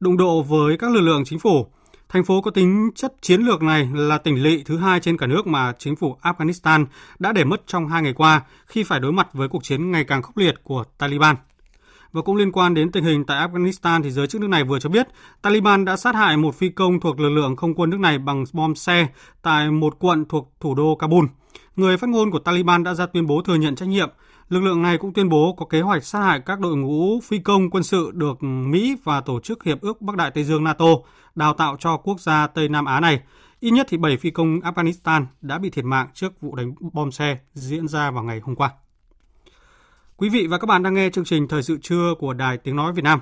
[0.01, 1.67] đụng độ với các lực lượng chính phủ.
[2.09, 5.27] Thành phố có tính chất chiến lược này là tỉnh lỵ thứ hai trên cả
[5.27, 6.87] nước mà chính phủ Afghanistan
[7.19, 10.05] đã để mất trong hai ngày qua khi phải đối mặt với cuộc chiến ngày
[10.05, 11.37] càng khốc liệt của Taliban.
[12.13, 14.79] Và cũng liên quan đến tình hình tại Afghanistan thì giới chức nước này vừa
[14.79, 15.09] cho biết
[15.43, 18.45] Taliban đã sát hại một phi công thuộc lực lượng không quân nước này bằng
[18.53, 19.09] bom xe
[19.43, 21.27] tại một quận thuộc thủ đô Kabul.
[21.77, 24.09] Người phát ngôn của Taliban đã ra tuyên bố thừa nhận trách nhiệm.
[24.49, 27.39] Lực lượng này cũng tuyên bố có kế hoạch sát hại các đội ngũ phi
[27.39, 30.87] công quân sự được Mỹ và Tổ chức Hiệp ước Bắc Đại Tây Dương NATO
[31.35, 33.21] đào tạo cho quốc gia Tây Nam Á này.
[33.61, 37.11] Ít nhất thì 7 phi công Afghanistan đã bị thiệt mạng trước vụ đánh bom
[37.11, 38.71] xe diễn ra vào ngày hôm qua.
[40.17, 42.77] Quý vị và các bạn đang nghe chương trình Thời sự trưa của Đài Tiếng
[42.77, 43.21] Nói Việt Nam.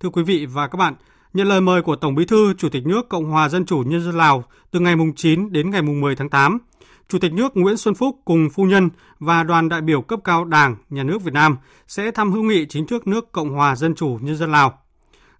[0.00, 0.94] Thưa quý vị và các bạn,
[1.34, 4.02] nhận lời mời của Tổng Bí thư Chủ tịch nước Cộng hòa Dân chủ Nhân
[4.02, 6.58] dân Lào từ ngày 9 đến ngày 10 tháng 8,
[7.08, 10.44] Chủ tịch nước Nguyễn Xuân Phúc cùng phu nhân và đoàn đại biểu cấp cao
[10.44, 11.56] Đảng, Nhà nước Việt Nam
[11.88, 14.78] sẽ thăm hữu nghị chính thức nước Cộng hòa Dân chủ Nhân dân Lào.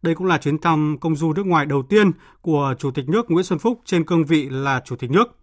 [0.02, 3.30] Đây cũng là chuyến thăm công du nước ngoài đầu tiên của Chủ tịch nước
[3.30, 5.41] Nguyễn Xuân Phúc trên cương vị là Chủ tịch nước.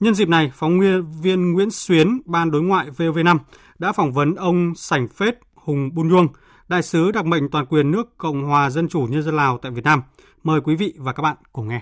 [0.00, 0.80] Nhân dịp này, phóng
[1.22, 3.38] viên Nguyễn Xuyến, Ban Đối ngoại VOV5
[3.78, 6.28] đã phỏng vấn ông Sảnh Phết Hùng Bun Nhuông,
[6.68, 9.72] đại sứ đặc mệnh toàn quyền nước Cộng hòa Dân chủ Nhân dân Lào tại
[9.72, 10.02] Việt Nam.
[10.42, 11.80] Mời quý vị và các bạn cùng nghe.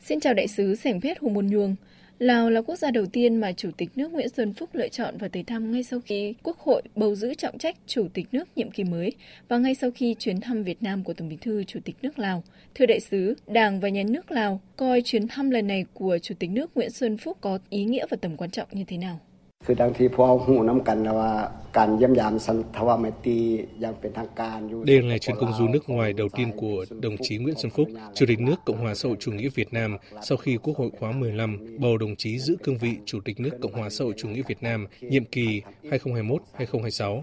[0.00, 1.76] Xin chào đại sứ Sảnh Phết Hùng Bun Nhuông.
[2.22, 5.16] Lào là quốc gia đầu tiên mà Chủ tịch nước Nguyễn Xuân Phúc lựa chọn
[5.18, 8.48] và tới thăm ngay sau khi Quốc hội bầu giữ trọng trách Chủ tịch nước
[8.56, 9.12] nhiệm kỳ mới
[9.48, 12.18] và ngay sau khi chuyến thăm Việt Nam của Tổng bí thư Chủ tịch nước
[12.18, 12.42] Lào.
[12.74, 16.34] Thưa đại sứ, Đảng và Nhà nước Lào coi chuyến thăm lần này của Chủ
[16.38, 19.20] tịch nước Nguyễn Xuân Phúc có ý nghĩa và tầm quan trọng như thế nào?
[19.65, 21.31] คือดังที่พวกเราหูน้ำกันแล้วว่า
[21.77, 23.37] การเยี่ยมยามสันทวาไมตรี
[23.81, 27.71] อย่างเป็นทางการ Đây là ngày chuyến công du nước ngoài đầu tiên của đồng chí Nguyễn Xuân
[27.71, 30.77] Phúc, Chủ tịch nước Cộng hòa xã hội chủ nghĩa Việt Nam sau khi Quốc
[30.77, 34.05] hội khóa 15 bầu đồng chí giữ cương vị Chủ tịch nước Cộng hòa xã
[34.05, 37.21] hội chủ nghĩa Việt Nam nhiệm kỳ 2021-2026.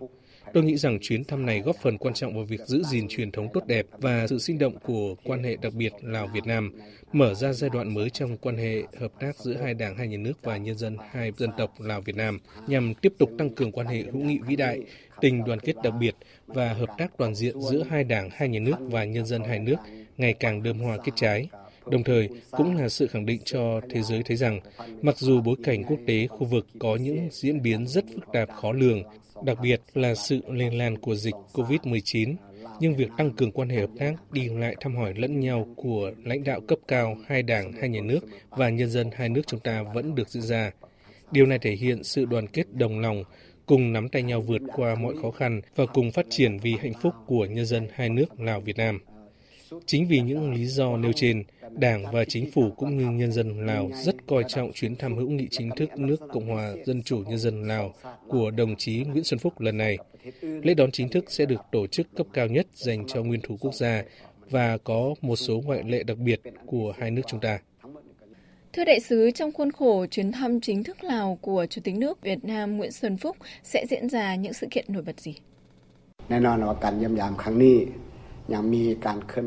[0.53, 3.31] Tôi nghĩ rằng chuyến thăm này góp phần quan trọng vào việc giữ gìn truyền
[3.31, 6.71] thống tốt đẹp và sự sinh động của quan hệ đặc biệt Lào-Việt Nam,
[7.13, 10.17] mở ra giai đoạn mới trong quan hệ hợp tác giữa hai đảng, hai nhà
[10.17, 13.87] nước và nhân dân hai dân tộc Lào-Việt Nam nhằm tiếp tục tăng cường quan
[13.87, 14.79] hệ hữu nghị vĩ đại,
[15.21, 16.15] tình đoàn kết đặc biệt
[16.47, 19.59] và hợp tác toàn diện giữa hai đảng, hai nhà nước và nhân dân hai
[19.59, 19.77] nước
[20.17, 21.49] ngày càng đơm hoa kết trái.
[21.91, 24.59] Đồng thời, cũng là sự khẳng định cho thế giới thấy rằng,
[25.01, 28.49] mặc dù bối cảnh quốc tế khu vực có những diễn biến rất phức tạp
[28.49, 29.03] khó lường,
[29.43, 32.35] đặc biệt là sự lây lan của dịch COVID-19,
[32.79, 36.11] nhưng việc tăng cường quan hệ hợp tác, đi lại thăm hỏi lẫn nhau của
[36.23, 38.19] lãnh đạo cấp cao hai đảng, hai nhà nước
[38.49, 40.71] và nhân dân hai nước chúng ta vẫn được diễn ra.
[41.31, 43.23] Điều này thể hiện sự đoàn kết đồng lòng,
[43.65, 46.93] cùng nắm tay nhau vượt qua mọi khó khăn và cùng phát triển vì hạnh
[47.01, 48.99] phúc của nhân dân hai nước Lào Việt Nam.
[49.86, 53.66] Chính vì những lý do nêu trên, Đảng và Chính phủ cũng như nhân dân
[53.66, 57.22] Lào rất coi trọng chuyến thăm hữu nghị chính thức nước Cộng hòa Dân chủ
[57.28, 57.94] Nhân dân Lào
[58.28, 59.98] của đồng chí Nguyễn Xuân Phúc lần này.
[60.40, 63.56] Lễ đón chính thức sẽ được tổ chức cấp cao nhất dành cho nguyên thủ
[63.60, 64.02] quốc gia
[64.50, 67.58] và có một số ngoại lệ đặc biệt của hai nước chúng ta.
[68.72, 72.22] Thưa đại sứ, trong khuôn khổ chuyến thăm chính thức Lào của Chủ tịch nước
[72.22, 75.34] Việt Nam Nguyễn Xuân Phúc sẽ diễn ra những sự kiện nổi bật gì?
[76.30, 77.76] แน่นอนว่าการเยี่ยมยามครั้งนี้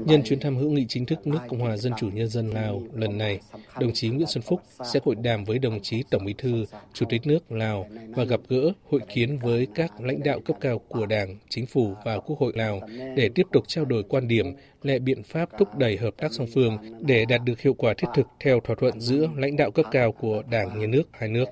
[0.07, 2.82] Nhân chuyến thăm hữu nghị chính thức nước Cộng hòa Dân chủ Nhân dân Lào
[2.94, 3.40] lần này,
[3.80, 4.61] đồng chí Nguyễn Xuân Phúc
[4.92, 8.40] sẽ hội đàm với đồng chí Tổng Bí thư, Chủ tịch nước Lào và gặp
[8.48, 12.38] gỡ, hội kiến với các lãnh đạo cấp cao của Đảng, Chính phủ và Quốc
[12.38, 12.80] hội Lào
[13.16, 14.46] để tiếp tục trao đổi quan điểm,
[14.82, 18.09] lệ biện pháp thúc đẩy hợp tác song phương để đạt được hiệu quả thiết
[18.14, 21.44] thực theo thỏa thuận giữa lãnh đạo cấp cao của Đảng, Nhà nước, hai nước.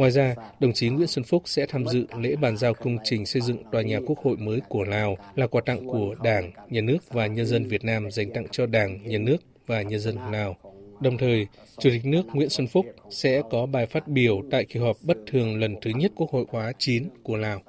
[0.00, 3.26] Ngoài ra, đồng chí Nguyễn Xuân Phúc sẽ tham dự lễ bàn giao công trình
[3.26, 6.80] xây dựng tòa nhà quốc hội mới của Lào là quà tặng của Đảng, Nhà
[6.80, 9.36] nước và nhân dân Việt Nam dành tặng cho Đảng, Nhà nước
[9.66, 10.56] và nhân dân Lào.
[11.00, 11.46] Đồng thời,
[11.78, 15.16] Chủ tịch nước Nguyễn Xuân Phúc sẽ có bài phát biểu tại kỳ họp bất
[15.26, 17.62] thường lần thứ nhất Quốc hội khóa 9 của Lào.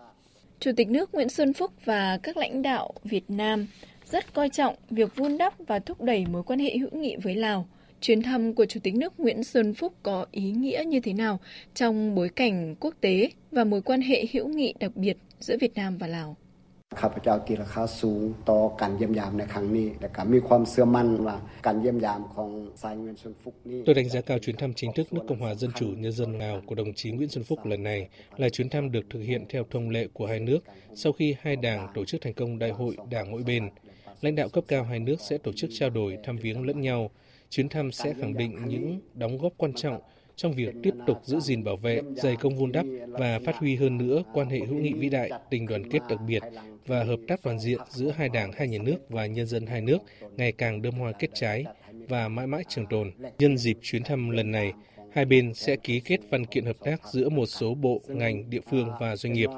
[0.60, 3.68] Chủ tịch nước Nguyễn Xuân Phúc và các lãnh đạo Việt Nam
[4.12, 7.36] rất coi trọng việc vun đắp và thúc đẩy mối quan hệ hữu nghị với
[7.36, 7.68] Lào–
[8.01, 11.41] Chuyến thăm của Chủ tịch nước Nguyễn Xuân Phúc có ý nghĩa như thế nào
[11.75, 15.75] trong bối cảnh quốc tế và mối quan hệ hữu nghị đặc biệt giữa Việt
[15.75, 16.37] Nam và Lào?
[17.01, 21.37] ข้าพเจ้าตีราคาสูงต่อการเยี่ยมยามในครั้งนี้และก็มีความเชื่อมั่นว่า
[21.67, 22.51] การเยี่ยมยามของ
[22.83, 25.71] สายเงิน Xuân Phúc นี้ Tôi đánh giá cao chuyến thăm chính thức nước Cộng hòa Dân
[25.79, 28.93] chủ Nhân dân Lào của đồng chí Nguyễn Xuân Phúc lần này là chuyến thăm
[28.93, 30.61] được thực hiện theo thông lệ của hai nước
[30.95, 33.69] sau khi hai đảng tổ chức thành công đại hội đảng mỗi bên.
[34.21, 37.11] Lãnh đạo cấp cao hai nước sẽ tổ chức trao đổi thăm viếng lẫn nhau,
[37.52, 40.02] Chuyến thăm sẽ khẳng định những đóng góp quan trọng
[40.36, 43.76] trong việc tiếp tục giữ gìn bảo vệ, dày công vun đắp và phát huy
[43.76, 46.44] hơn nữa quan hệ hữu nghị vĩ đại, tình đoàn kết đặc biệt
[46.88, 49.82] và hợp tác toàn diện giữa hai đảng, hai nhà nước và nhân dân hai
[49.82, 49.98] nước
[50.38, 53.12] ngày càng đơm hoa kết trái và mãi mãi trường tồn.
[53.40, 54.74] Nhân dịp chuyến thăm lần này,
[55.14, 58.60] hai bên sẽ ký kết văn kiện hợp tác giữa một số bộ, ngành, địa
[58.70, 59.50] phương và doanh nghiệp.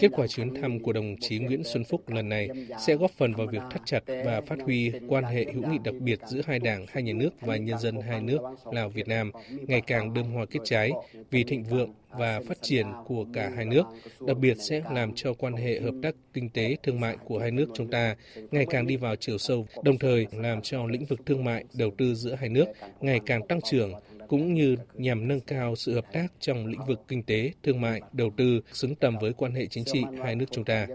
[0.00, 2.48] Kết quả chuyến thăm của đồng chí Nguyễn Xuân Phúc lần này
[2.86, 5.94] sẽ góp phần vào việc thắt chặt và phát huy quan hệ hữu nghị đặc
[6.00, 8.38] biệt giữa hai đảng, hai nhà nước và nhân dân hai nước
[8.72, 9.30] Lào Việt Nam
[9.66, 10.90] ngày càng đơm hoa kết trái
[11.30, 13.82] vì thịnh vượng và phát triển của cả hai nước,
[14.26, 17.50] đặc biệt sẽ làm cho quan hệ hợp tác kinh tế thương mại của hai
[17.50, 18.16] nước chúng ta
[18.50, 21.90] ngày càng đi vào chiều sâu, đồng thời làm cho lĩnh vực thương mại, đầu
[21.98, 22.64] tư giữa hai nước
[23.00, 23.92] ngày càng tăng trưởng,
[24.28, 28.00] cũng như nhằm nâng cao sự hợp tác trong lĩnh vực kinh tế, thương mại,
[28.12, 30.86] đầu tư xứng tầm với quan hệ chính trị hai nước chúng ta.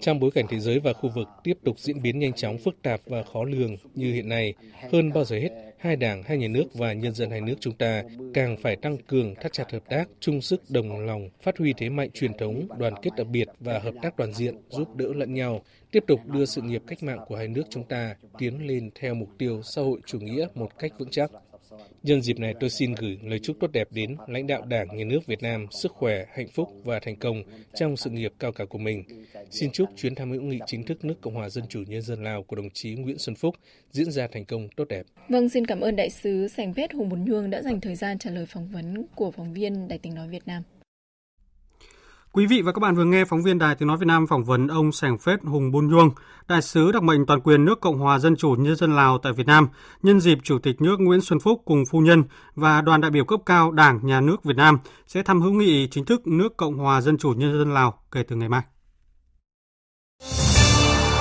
[0.00, 2.82] Trong bối cảnh thế giới và khu vực tiếp tục diễn biến nhanh chóng, phức
[2.82, 4.54] tạp và khó lường như hiện nay,
[4.92, 7.74] hơn bao giờ hết, hai đảng, hai nhà nước và nhân dân hai nước chúng
[7.74, 8.02] ta
[8.34, 11.88] càng phải tăng cường thắt chặt hợp tác, chung sức đồng lòng, phát huy thế
[11.88, 15.34] mạnh truyền thống, đoàn kết đặc biệt và hợp tác toàn diện, giúp đỡ lẫn
[15.34, 18.90] nhau, tiếp tục đưa sự nghiệp cách mạng của hai nước chúng ta tiến lên
[18.94, 21.30] theo mục tiêu xã hội chủ nghĩa một cách vững chắc.
[22.02, 25.04] Nhân dịp này tôi xin gửi lời chúc tốt đẹp đến lãnh đạo Đảng, Nhà
[25.04, 27.42] nước Việt Nam sức khỏe, hạnh phúc và thành công
[27.74, 29.04] trong sự nghiệp cao cả của mình.
[29.50, 32.24] Xin chúc chuyến thăm hữu nghị chính thức nước Cộng hòa Dân chủ Nhân dân
[32.24, 33.54] Lào của đồng chí Nguyễn Xuân Phúc
[33.90, 35.06] diễn ra thành công tốt đẹp.
[35.28, 38.18] Vâng, xin cảm ơn đại sứ Sành Vết Hùng Bùn Nhương đã dành thời gian
[38.18, 40.62] trả lời phỏng vấn của phóng viên Đài tiếng nói Việt Nam.
[42.36, 44.44] Quý vị và các bạn vừa nghe phóng viên Đài Tiếng Nói Việt Nam phỏng
[44.44, 46.10] vấn ông Sẻng Phết Hùng Bun Nhuông,
[46.48, 49.32] đại sứ đặc mệnh toàn quyền nước Cộng hòa Dân chủ Nhân dân Lào tại
[49.32, 49.68] Việt Nam,
[50.02, 52.24] nhân dịp Chủ tịch nước Nguyễn Xuân Phúc cùng phu nhân
[52.54, 55.88] và đoàn đại biểu cấp cao Đảng, Nhà nước Việt Nam sẽ thăm hữu nghị
[55.90, 58.62] chính thức nước Cộng hòa Dân chủ Nhân dân Lào kể từ ngày mai.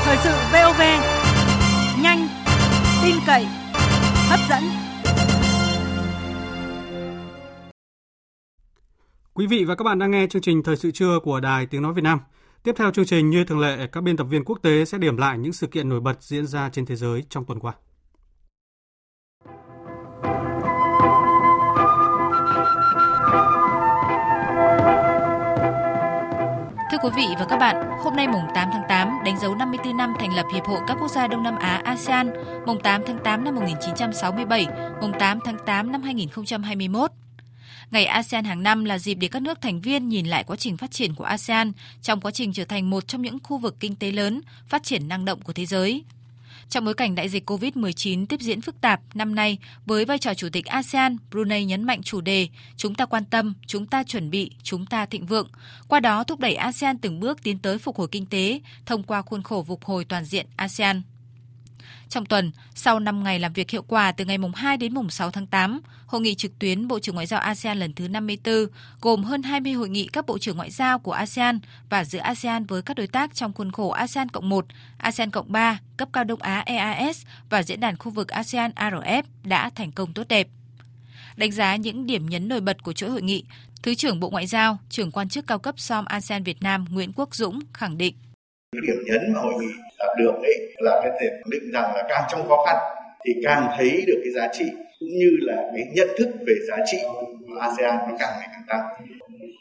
[0.03, 0.81] Thời sự VOV,
[2.01, 2.27] nhanh,
[3.03, 3.45] tin cậy,
[4.29, 4.84] hấp dẫn.
[9.37, 11.81] Quý vị và các bạn đang nghe chương trình Thời sự trưa của Đài Tiếng
[11.81, 12.19] Nói Việt Nam.
[12.63, 15.17] Tiếp theo chương trình như thường lệ, các biên tập viên quốc tế sẽ điểm
[15.17, 17.73] lại những sự kiện nổi bật diễn ra trên thế giới trong tuần qua.
[26.91, 29.97] Thưa quý vị và các bạn, hôm nay mùng 8 tháng 8 đánh dấu 54
[29.97, 32.29] năm thành lập Hiệp hội các quốc gia Đông Nam Á ASEAN,
[32.65, 34.67] mùng 8 tháng 8 năm 1967,
[35.01, 37.11] mùng 8 tháng 8 năm 2021.
[37.91, 40.77] Ngày ASEAN hàng năm là dịp để các nước thành viên nhìn lại quá trình
[40.77, 41.71] phát triển của ASEAN
[42.01, 45.07] trong quá trình trở thành một trong những khu vực kinh tế lớn, phát triển
[45.07, 46.03] năng động của thế giới.
[46.69, 50.33] Trong bối cảnh đại dịch COVID-19 tiếp diễn phức tạp năm nay, với vai trò
[50.33, 54.29] chủ tịch ASEAN, Brunei nhấn mạnh chủ đề Chúng ta quan tâm, chúng ta chuẩn
[54.29, 55.47] bị, chúng ta thịnh vượng.
[55.87, 59.21] Qua đó thúc đẩy ASEAN từng bước tiến tới phục hồi kinh tế thông qua
[59.21, 61.01] khuôn khổ phục hồi toàn diện ASEAN.
[62.09, 65.09] Trong tuần, sau 5 ngày làm việc hiệu quả từ ngày mùng 2 đến mùng
[65.09, 68.67] 6 tháng 8, Hội nghị trực tuyến Bộ trưởng Ngoại giao ASEAN lần thứ 54
[69.01, 71.59] gồm hơn 20 hội nghị các bộ trưởng ngoại giao của ASEAN
[71.89, 74.65] và giữa ASEAN với các đối tác trong khuôn khổ ASEAN Cộng 1,
[74.97, 79.23] ASEAN Cộng 3, cấp cao Đông Á EAS và diễn đàn khu vực ASEAN ARF
[79.43, 80.47] đã thành công tốt đẹp.
[81.37, 83.43] Đánh giá những điểm nhấn nổi bật của chuỗi hội nghị,
[83.83, 87.11] Thứ trưởng Bộ Ngoại giao, trưởng quan chức cao cấp SOM ASEAN Việt Nam Nguyễn
[87.15, 88.15] Quốc Dũng khẳng định.
[88.73, 92.23] Điểm nhấn mà hội nghị đạt được ấy, là cái thể định rằng là càng
[92.31, 92.75] trong khó khăn
[93.25, 94.65] thì càng thấy được cái giá trị,
[94.99, 96.97] cũng như là cái nhận thức về giá trị
[97.47, 98.81] của ASEAN nó càng ngày càng tăng.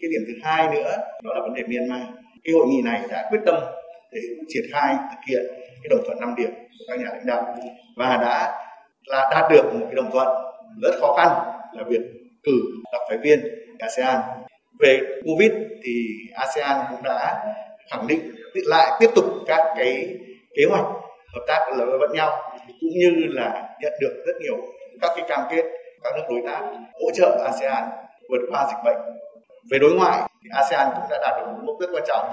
[0.00, 2.08] Cái điểm thứ hai nữa, đó là vấn đề Myanmar.
[2.44, 3.54] Cái hội nghị này đã quyết tâm
[4.12, 5.42] để triển khai thực hiện
[5.82, 7.56] cái đồng thuận 5 điểm của các nhà lãnh đạo
[7.96, 8.52] và đã
[9.06, 10.28] là đạt được một cái đồng thuận
[10.82, 11.28] rất khó khăn
[11.72, 12.00] là việc
[12.42, 12.52] cử
[12.92, 13.40] đặc phái viên
[13.78, 14.20] ASEAN.
[14.80, 15.92] Về Covid thì
[16.34, 17.44] ASEAN cũng đã
[17.90, 18.20] khẳng định
[18.64, 20.18] lại tiếp tục các cái
[20.56, 20.84] kế hoạch
[21.34, 24.56] hợp tác với nhau cũng như là nhận được rất nhiều
[25.00, 25.64] các cái cam kết
[26.04, 26.60] các nước đối tác
[27.02, 27.84] hỗ trợ ASEAN
[28.30, 28.96] vượt qua dịch bệnh.
[29.70, 32.26] Về đối ngoại, thì ASEAN cũng đã đạt được một mục rất quan trọng,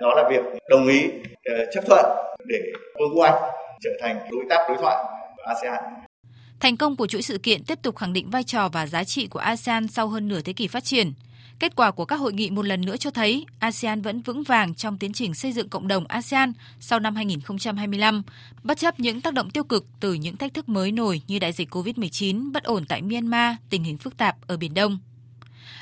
[0.00, 1.10] đó là việc đồng ý
[1.44, 2.04] ờ, chấp thuận
[2.46, 2.58] để
[2.98, 3.50] Vương quốc Anh
[3.80, 4.96] trở thành đối tác đối thoại
[5.36, 5.84] của ASEAN.
[6.60, 9.26] Thành công của chuỗi sự kiện tiếp tục khẳng định vai trò và giá trị
[9.26, 11.12] của ASEAN sau hơn nửa thế kỷ phát triển.
[11.58, 14.74] Kết quả của các hội nghị một lần nữa cho thấy ASEAN vẫn vững vàng
[14.74, 18.22] trong tiến trình xây dựng cộng đồng ASEAN sau năm 2025,
[18.62, 21.52] bất chấp những tác động tiêu cực từ những thách thức mới nổi như đại
[21.52, 24.98] dịch COVID-19, bất ổn tại Myanmar, tình hình phức tạp ở Biển Đông.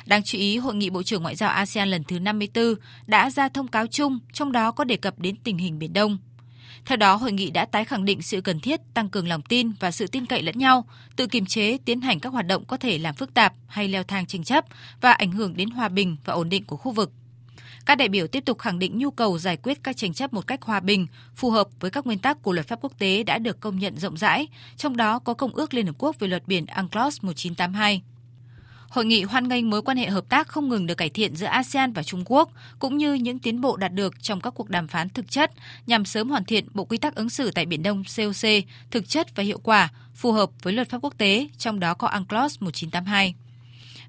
[0.07, 2.75] Đáng chú ý, Hội nghị Bộ trưởng Ngoại giao ASEAN lần thứ 54
[3.07, 6.19] đã ra thông cáo chung, trong đó có đề cập đến tình hình Biển Đông.
[6.87, 9.73] Theo đó, hội nghị đã tái khẳng định sự cần thiết tăng cường lòng tin
[9.81, 10.85] và sự tin cậy lẫn nhau,
[11.17, 14.05] tự kiềm chế tiến hành các hoạt động có thể làm phức tạp hay leo
[14.05, 14.65] thang tranh chấp
[15.01, 17.13] và ảnh hưởng đến hòa bình và ổn định của khu vực.
[17.87, 20.47] Các đại biểu tiếp tục khẳng định nhu cầu giải quyết các tranh chấp một
[20.47, 23.39] cách hòa bình, phù hợp với các nguyên tắc của luật pháp quốc tế đã
[23.39, 26.49] được công nhận rộng rãi, trong đó có Công ước Liên Hợp Quốc về luật
[26.49, 28.03] biển UNCLOS 1982.
[28.89, 31.47] Hội nghị hoan nghênh mối quan hệ hợp tác không ngừng được cải thiện giữa
[31.47, 34.89] ASEAN và Trung Quốc, cũng như những tiến bộ đạt được trong các cuộc đàm
[34.89, 35.53] phán thực chất
[35.87, 38.51] nhằm sớm hoàn thiện bộ quy tắc ứng xử tại Biển Đông COC
[38.91, 42.09] thực chất và hiệu quả, phù hợp với luật pháp quốc tế, trong đó có
[42.09, 43.35] UNCLOS 1982.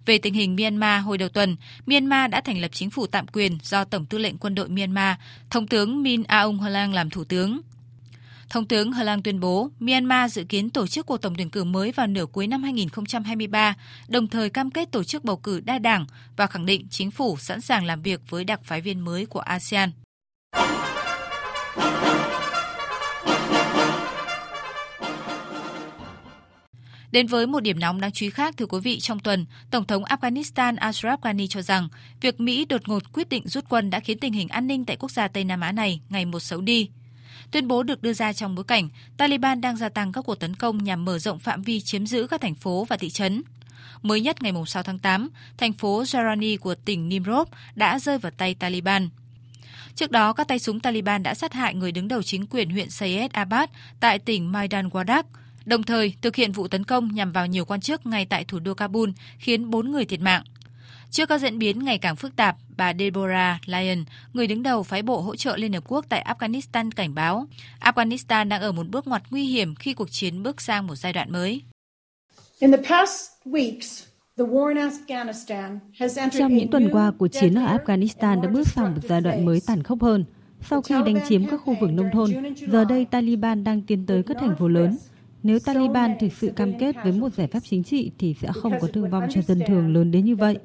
[0.05, 1.55] Về tình hình Myanmar hồi đầu tuần,
[1.85, 5.15] Myanmar đã thành lập chính phủ tạm quyền do Tổng tư lệnh quân đội Myanmar,
[5.49, 7.61] Thống tướng Min Aung Hlaing làm thủ tướng.
[8.49, 11.63] Thống tướng Hà Lan tuyên bố Myanmar dự kiến tổ chức cuộc tổng tuyển cử
[11.63, 13.75] mới vào nửa cuối năm 2023,
[14.07, 17.37] đồng thời cam kết tổ chức bầu cử đa đảng và khẳng định chính phủ
[17.37, 19.91] sẵn sàng làm việc với đặc phái viên mới của ASEAN.
[27.11, 29.85] Đến với một điểm nóng đáng chú ý khác, thưa quý vị, trong tuần, Tổng
[29.85, 31.87] thống Afghanistan Ashraf Ghani cho rằng
[32.21, 34.97] việc Mỹ đột ngột quyết định rút quân đã khiến tình hình an ninh tại
[34.99, 36.89] quốc gia Tây Nam Á này ngày một xấu đi.
[37.51, 40.55] Tuyên bố được đưa ra trong bối cảnh Taliban đang gia tăng các cuộc tấn
[40.55, 43.43] công nhằm mở rộng phạm vi chiếm giữ các thành phố và thị trấn.
[44.01, 48.31] Mới nhất ngày 6 tháng 8, thành phố Jarani của tỉnh Nimrod đã rơi vào
[48.37, 49.09] tay Taliban.
[49.95, 52.89] Trước đó, các tay súng Taliban đã sát hại người đứng đầu chính quyền huyện
[52.89, 53.69] Sayed Abad
[53.99, 55.23] tại tỉnh Maidan Wardak,
[55.65, 58.59] đồng thời thực hiện vụ tấn công nhằm vào nhiều quan chức ngay tại thủ
[58.59, 60.43] đô Kabul, khiến 4 người thiệt mạng.
[61.17, 64.03] Trước các diễn biến ngày càng phức tạp, bà Deborah Lyon,
[64.33, 67.47] người đứng đầu phái bộ hỗ trợ Liên Hợp Quốc tại Afghanistan cảnh báo,
[67.81, 71.13] Afghanistan đang ở một bước ngoặt nguy hiểm khi cuộc chiến bước sang một giai
[71.13, 71.61] đoạn mới.
[76.31, 79.61] Trong những tuần qua, cuộc chiến ở Afghanistan đã bước sang một giai đoạn mới
[79.67, 80.25] tàn khốc hơn.
[80.69, 84.23] Sau khi đánh chiếm các khu vực nông thôn, giờ đây Taliban đang tiến tới
[84.23, 84.97] các thành phố lớn.
[85.43, 88.73] Nếu Taliban thực sự cam kết với một giải pháp chính trị thì sẽ không
[88.81, 90.57] có thương vong cho dân thường lớn đến như vậy,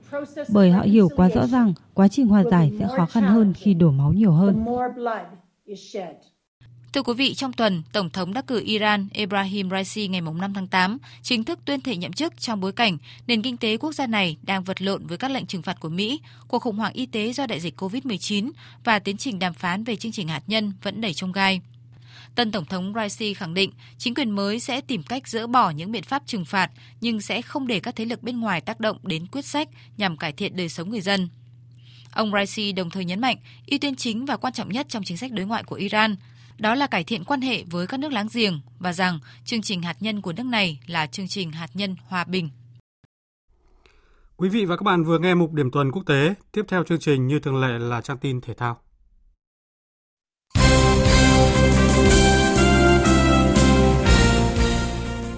[0.49, 3.75] bởi họ hiểu quá rõ ràng quá trình hòa giải sẽ khó khăn hơn khi
[3.75, 4.65] đổ máu nhiều hơn.
[6.93, 10.69] Thưa quý vị, trong tuần, Tổng thống đắc cử Iran Ebrahim Raisi ngày 5 tháng
[10.69, 14.07] 8 chính thức tuyên thệ nhậm chức trong bối cảnh nền kinh tế quốc gia
[14.07, 17.07] này đang vật lộn với các lệnh trừng phạt của Mỹ, cuộc khủng hoảng y
[17.07, 18.51] tế do đại dịch COVID-19
[18.85, 21.61] và tiến trình đàm phán về chương trình hạt nhân vẫn đầy trông gai.
[22.35, 25.93] Tân Tổng thống Raisi khẳng định chính quyền mới sẽ tìm cách dỡ bỏ những
[25.93, 26.71] biện pháp trừng phạt
[27.01, 30.17] nhưng sẽ không để các thế lực bên ngoài tác động đến quyết sách nhằm
[30.17, 31.29] cải thiện đời sống người dân.
[32.13, 35.17] Ông Raisi đồng thời nhấn mạnh ưu tiên chính và quan trọng nhất trong chính
[35.17, 36.17] sách đối ngoại của Iran
[36.59, 39.83] đó là cải thiện quan hệ với các nước láng giềng và rằng chương trình
[39.83, 42.51] hạt nhân của nước này là chương trình hạt nhân hòa bình.
[44.37, 47.01] Quý vị và các bạn vừa nghe mục điểm tuần quốc tế, tiếp theo chương
[47.01, 48.81] trình như thường lệ là trang tin thể thao.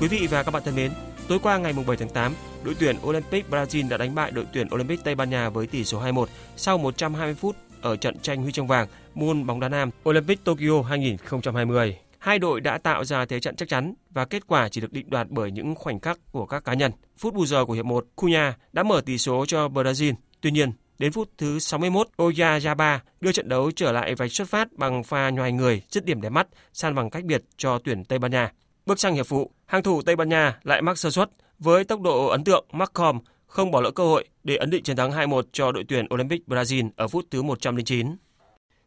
[0.01, 0.92] Quý vị và các bạn thân mến,
[1.28, 2.34] tối qua ngày 7 tháng 8,
[2.64, 5.84] đội tuyển Olympic Brazil đã đánh bại đội tuyển Olympic Tây Ban Nha với tỷ
[5.84, 6.26] số 2-1
[6.57, 10.82] sau 120 phút ở trận tranh huy chương vàng môn bóng đá nam Olympic Tokyo
[10.88, 11.97] 2020.
[12.18, 15.11] Hai đội đã tạo ra thế trận chắc chắn và kết quả chỉ được định
[15.11, 16.92] đoạt bởi những khoảnh khắc của các cá nhân.
[17.18, 20.14] Phút bù giờ của hiệp 1, Cunha đã mở tỷ số cho Brazil.
[20.40, 24.68] Tuy nhiên, đến phút thứ 61, Oyayaba đưa trận đấu trở lại vạch xuất phát
[24.72, 28.18] bằng pha nhoài người dứt điểm đẹp mắt, san bằng cách biệt cho tuyển Tây
[28.18, 28.53] Ban Nha.
[28.87, 32.01] Bước sang hiệp phụ, hàng thủ Tây Ban Nha lại mắc sơ suất với tốc
[32.01, 35.43] độ ấn tượng Malcolm không bỏ lỡ cơ hội để ấn định chiến thắng 2-1
[35.53, 38.16] cho đội tuyển Olympic Brazil ở phút thứ 109.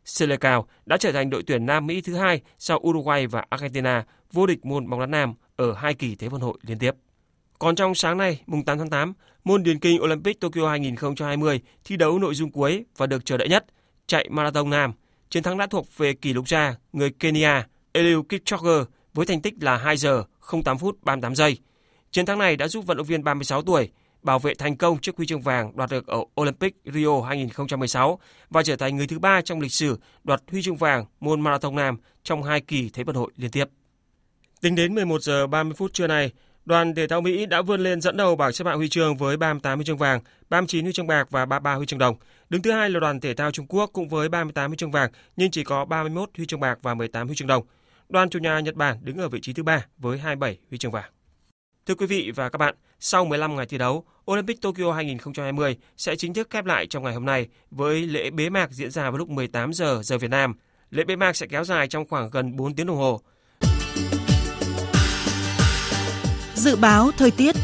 [0.06, 4.46] Selecao đã trở thành đội tuyển Nam Mỹ thứ hai sau Uruguay và Argentina vô
[4.46, 6.92] địch môn bóng đá nam ở hai kỳ Thế vận hội liên tiếp.
[7.60, 11.98] Còn trong sáng nay, mùng 8 tháng 8, môn điền kinh Olympic Tokyo 2020 thi
[11.98, 13.66] đấu nội dung cuối và được chờ đợi nhất,
[14.08, 14.94] chạy marathon nam.
[15.30, 19.54] Chiến thắng đã thuộc về kỷ lục gia người Kenya Eliud Kipchoge với thành tích
[19.62, 20.24] là 2 giờ
[20.66, 21.58] 08 phút 38 giây.
[22.12, 23.90] Chiến thắng này đã giúp vận động viên 36 tuổi
[24.22, 28.64] bảo vệ thành công chiếc huy chương vàng đoạt được ở Olympic Rio 2016 và
[28.64, 31.98] trở thành người thứ ba trong lịch sử đoạt huy chương vàng môn marathon nam
[32.24, 33.66] trong hai kỳ Thế vận hội liên tiếp.
[34.62, 36.32] Tính đến 11 giờ 30 phút trưa nay,
[36.66, 39.38] đoàn thể thao Mỹ đã vươn lên dẫn đầu bảng xếp hạng huy chương với
[39.38, 42.16] 38 huy chương vàng, 39 huy chương bạc và 33 huy chương đồng.
[42.50, 45.12] Đứng thứ hai là đoàn thể thao Trung Quốc cũng với 38 huy chương vàng
[45.36, 47.64] nhưng chỉ có 31 huy chương bạc và 18 huy chương đồng.
[48.10, 50.92] Đoàn chủ nhà Nhật Bản đứng ở vị trí thứ ba với 27 huy chương
[50.92, 51.12] vàng.
[51.86, 56.16] Thưa quý vị và các bạn, sau 15 ngày thi đấu, Olympic Tokyo 2020 sẽ
[56.16, 59.18] chính thức khép lại trong ngày hôm nay với lễ bế mạc diễn ra vào
[59.18, 60.54] lúc 18 giờ giờ Việt Nam.
[60.92, 63.22] Lễ bế mạc sẽ kéo dài trong khoảng gần 4 tiếng đồng hồ.
[66.56, 67.56] Dự báo thời tiết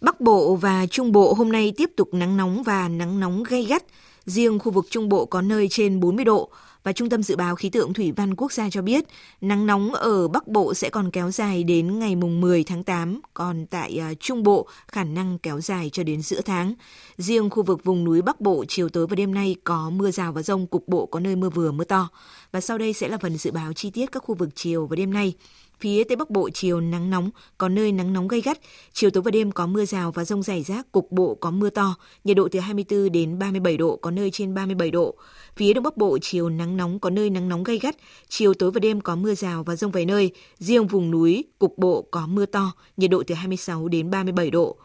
[0.00, 3.64] Bắc Bộ và Trung Bộ hôm nay tiếp tục nắng nóng và nắng nóng gay
[3.64, 3.82] gắt.
[4.24, 6.50] Riêng khu vực Trung Bộ có nơi trên 40 độ
[6.84, 9.04] và Trung tâm Dự báo Khí tượng Thủy văn Quốc gia cho biết
[9.40, 13.20] nắng nóng ở Bắc Bộ sẽ còn kéo dài đến ngày mùng 10 tháng 8,
[13.34, 16.74] còn tại uh, Trung Bộ khả năng kéo dài cho đến giữa tháng.
[17.16, 20.32] Riêng khu vực vùng núi Bắc Bộ chiều tối và đêm nay có mưa rào
[20.32, 22.08] và rông, cục bộ có nơi mưa vừa mưa to.
[22.52, 24.96] Và sau đây sẽ là phần dự báo chi tiết các khu vực chiều và
[24.96, 25.34] đêm nay.
[25.80, 28.58] Phía Tây Bắc Bộ chiều nắng nóng, có nơi nắng nóng gay gắt.
[28.92, 31.70] Chiều tối và đêm có mưa rào và rông rải rác, cục bộ có mưa
[31.70, 31.94] to.
[32.24, 35.14] Nhiệt độ từ 24 đến 37 độ, có nơi trên 37 độ.
[35.56, 37.96] Phía Đông Bắc Bộ chiều nắng nóng, có nơi nắng nóng gay gắt.
[38.28, 40.30] Chiều tối và đêm có mưa rào và rông vài nơi.
[40.58, 42.72] Riêng vùng núi, cục bộ có mưa to.
[42.96, 44.76] Nhiệt độ từ 26 đến 37 độ.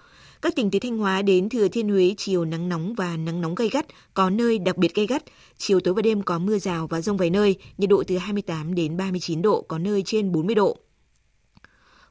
[0.43, 3.55] Các tỉnh từ Thanh Hóa đến Thừa Thiên Huế chiều nắng nóng và nắng nóng
[3.55, 5.23] gay gắt, có nơi đặc biệt gay gắt.
[5.57, 8.75] Chiều tối và đêm có mưa rào và rông vài nơi, nhiệt độ từ 28
[8.75, 10.77] đến 39 độ, có nơi trên 40 độ.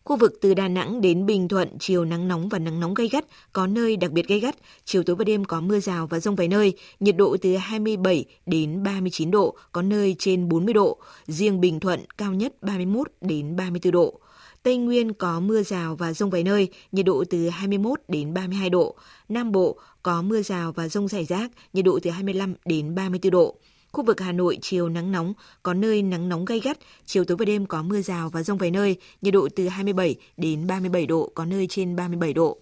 [0.04, 3.08] Khu vực từ Đà Nẵng đến Bình Thuận, chiều nắng nóng và nắng nóng gay
[3.08, 4.56] gắt, có nơi đặc biệt gay gắt.
[4.84, 8.24] Chiều tối và đêm có mưa rào và rông vài nơi, nhiệt độ từ 27
[8.46, 10.98] đến 39 độ, có nơi trên 40 độ.
[11.26, 14.20] Riêng Bình Thuận cao nhất 31 đến 34 độ.
[14.62, 18.70] Tây Nguyên có mưa rào và rông vài nơi, nhiệt độ từ 21 đến 32
[18.70, 18.94] độ.
[19.28, 23.30] Nam Bộ có mưa rào và rông rải rác, nhiệt độ từ 25 đến 34
[23.30, 23.56] độ.
[23.92, 27.36] Khu vực Hà Nội chiều nắng nóng, có nơi nắng nóng gay gắt, chiều tối
[27.36, 31.06] và đêm có mưa rào và rông vài nơi, nhiệt độ từ 27 đến 37
[31.06, 32.58] độ, có nơi trên 37 độ.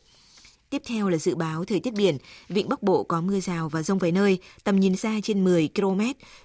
[0.70, 3.82] Tiếp theo là dự báo thời tiết biển, vịnh Bắc Bộ có mưa rào và
[3.82, 6.00] rông vài nơi, tầm nhìn xa trên 10 km,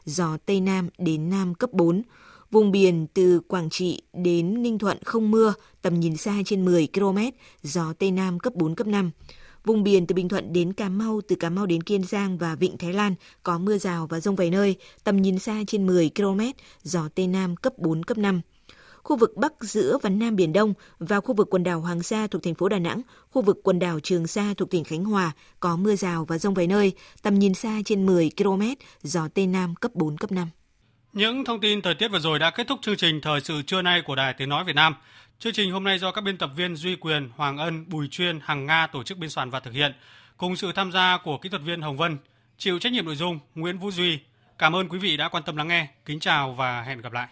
[0.06, 2.01] gió Tây Nam đến Nam cấp 4.
[2.56, 6.88] Vùng biển từ Quảng Trị đến Ninh Thuận không mưa, tầm nhìn xa trên 10
[6.93, 7.18] km,
[7.64, 9.12] gió Tây Nam cấp 4, cấp 5.
[9.66, 12.56] Vùng biển từ Bình Thuận đến Cà Mau, từ Cà Mau đến Kiên Giang và
[12.56, 16.12] Vịnh Thái Lan có mưa rào và rông vài nơi, tầm nhìn xa trên 10
[16.16, 16.39] km,
[16.84, 18.41] gió Tây Nam cấp 4, cấp 5
[19.03, 22.28] khu vực Bắc giữa và Nam Biển Đông và khu vực quần đảo Hoàng Sa
[22.28, 25.32] thuộc thành phố Đà Nẵng, khu vực quần đảo Trường Sa thuộc tỉnh Khánh Hòa
[25.60, 28.62] có mưa rào và rông vài nơi, tầm nhìn xa trên 10 km,
[29.03, 30.49] gió Tây Nam cấp 4, cấp 5.
[31.16, 33.82] Những thông tin thời tiết vừa rồi đã kết thúc chương trình Thời sự trưa
[33.82, 34.95] nay của Đài Tiếng Nói Việt Nam.
[35.39, 38.39] Chương trình hôm nay do các biên tập viên Duy Quyền, Hoàng Ân, Bùi Chuyên,
[38.43, 39.93] Hằng Nga tổ chức biên soạn và thực hiện,
[40.38, 42.18] cùng sự tham gia của kỹ thuật viên Hồng Vân,
[42.57, 44.20] chịu trách nhiệm nội dung Nguyễn Vũ Duy.
[44.57, 45.88] Cảm ơn quý vị đã quan tâm lắng nghe.
[46.05, 47.28] Kính chào và hẹn gặp lại.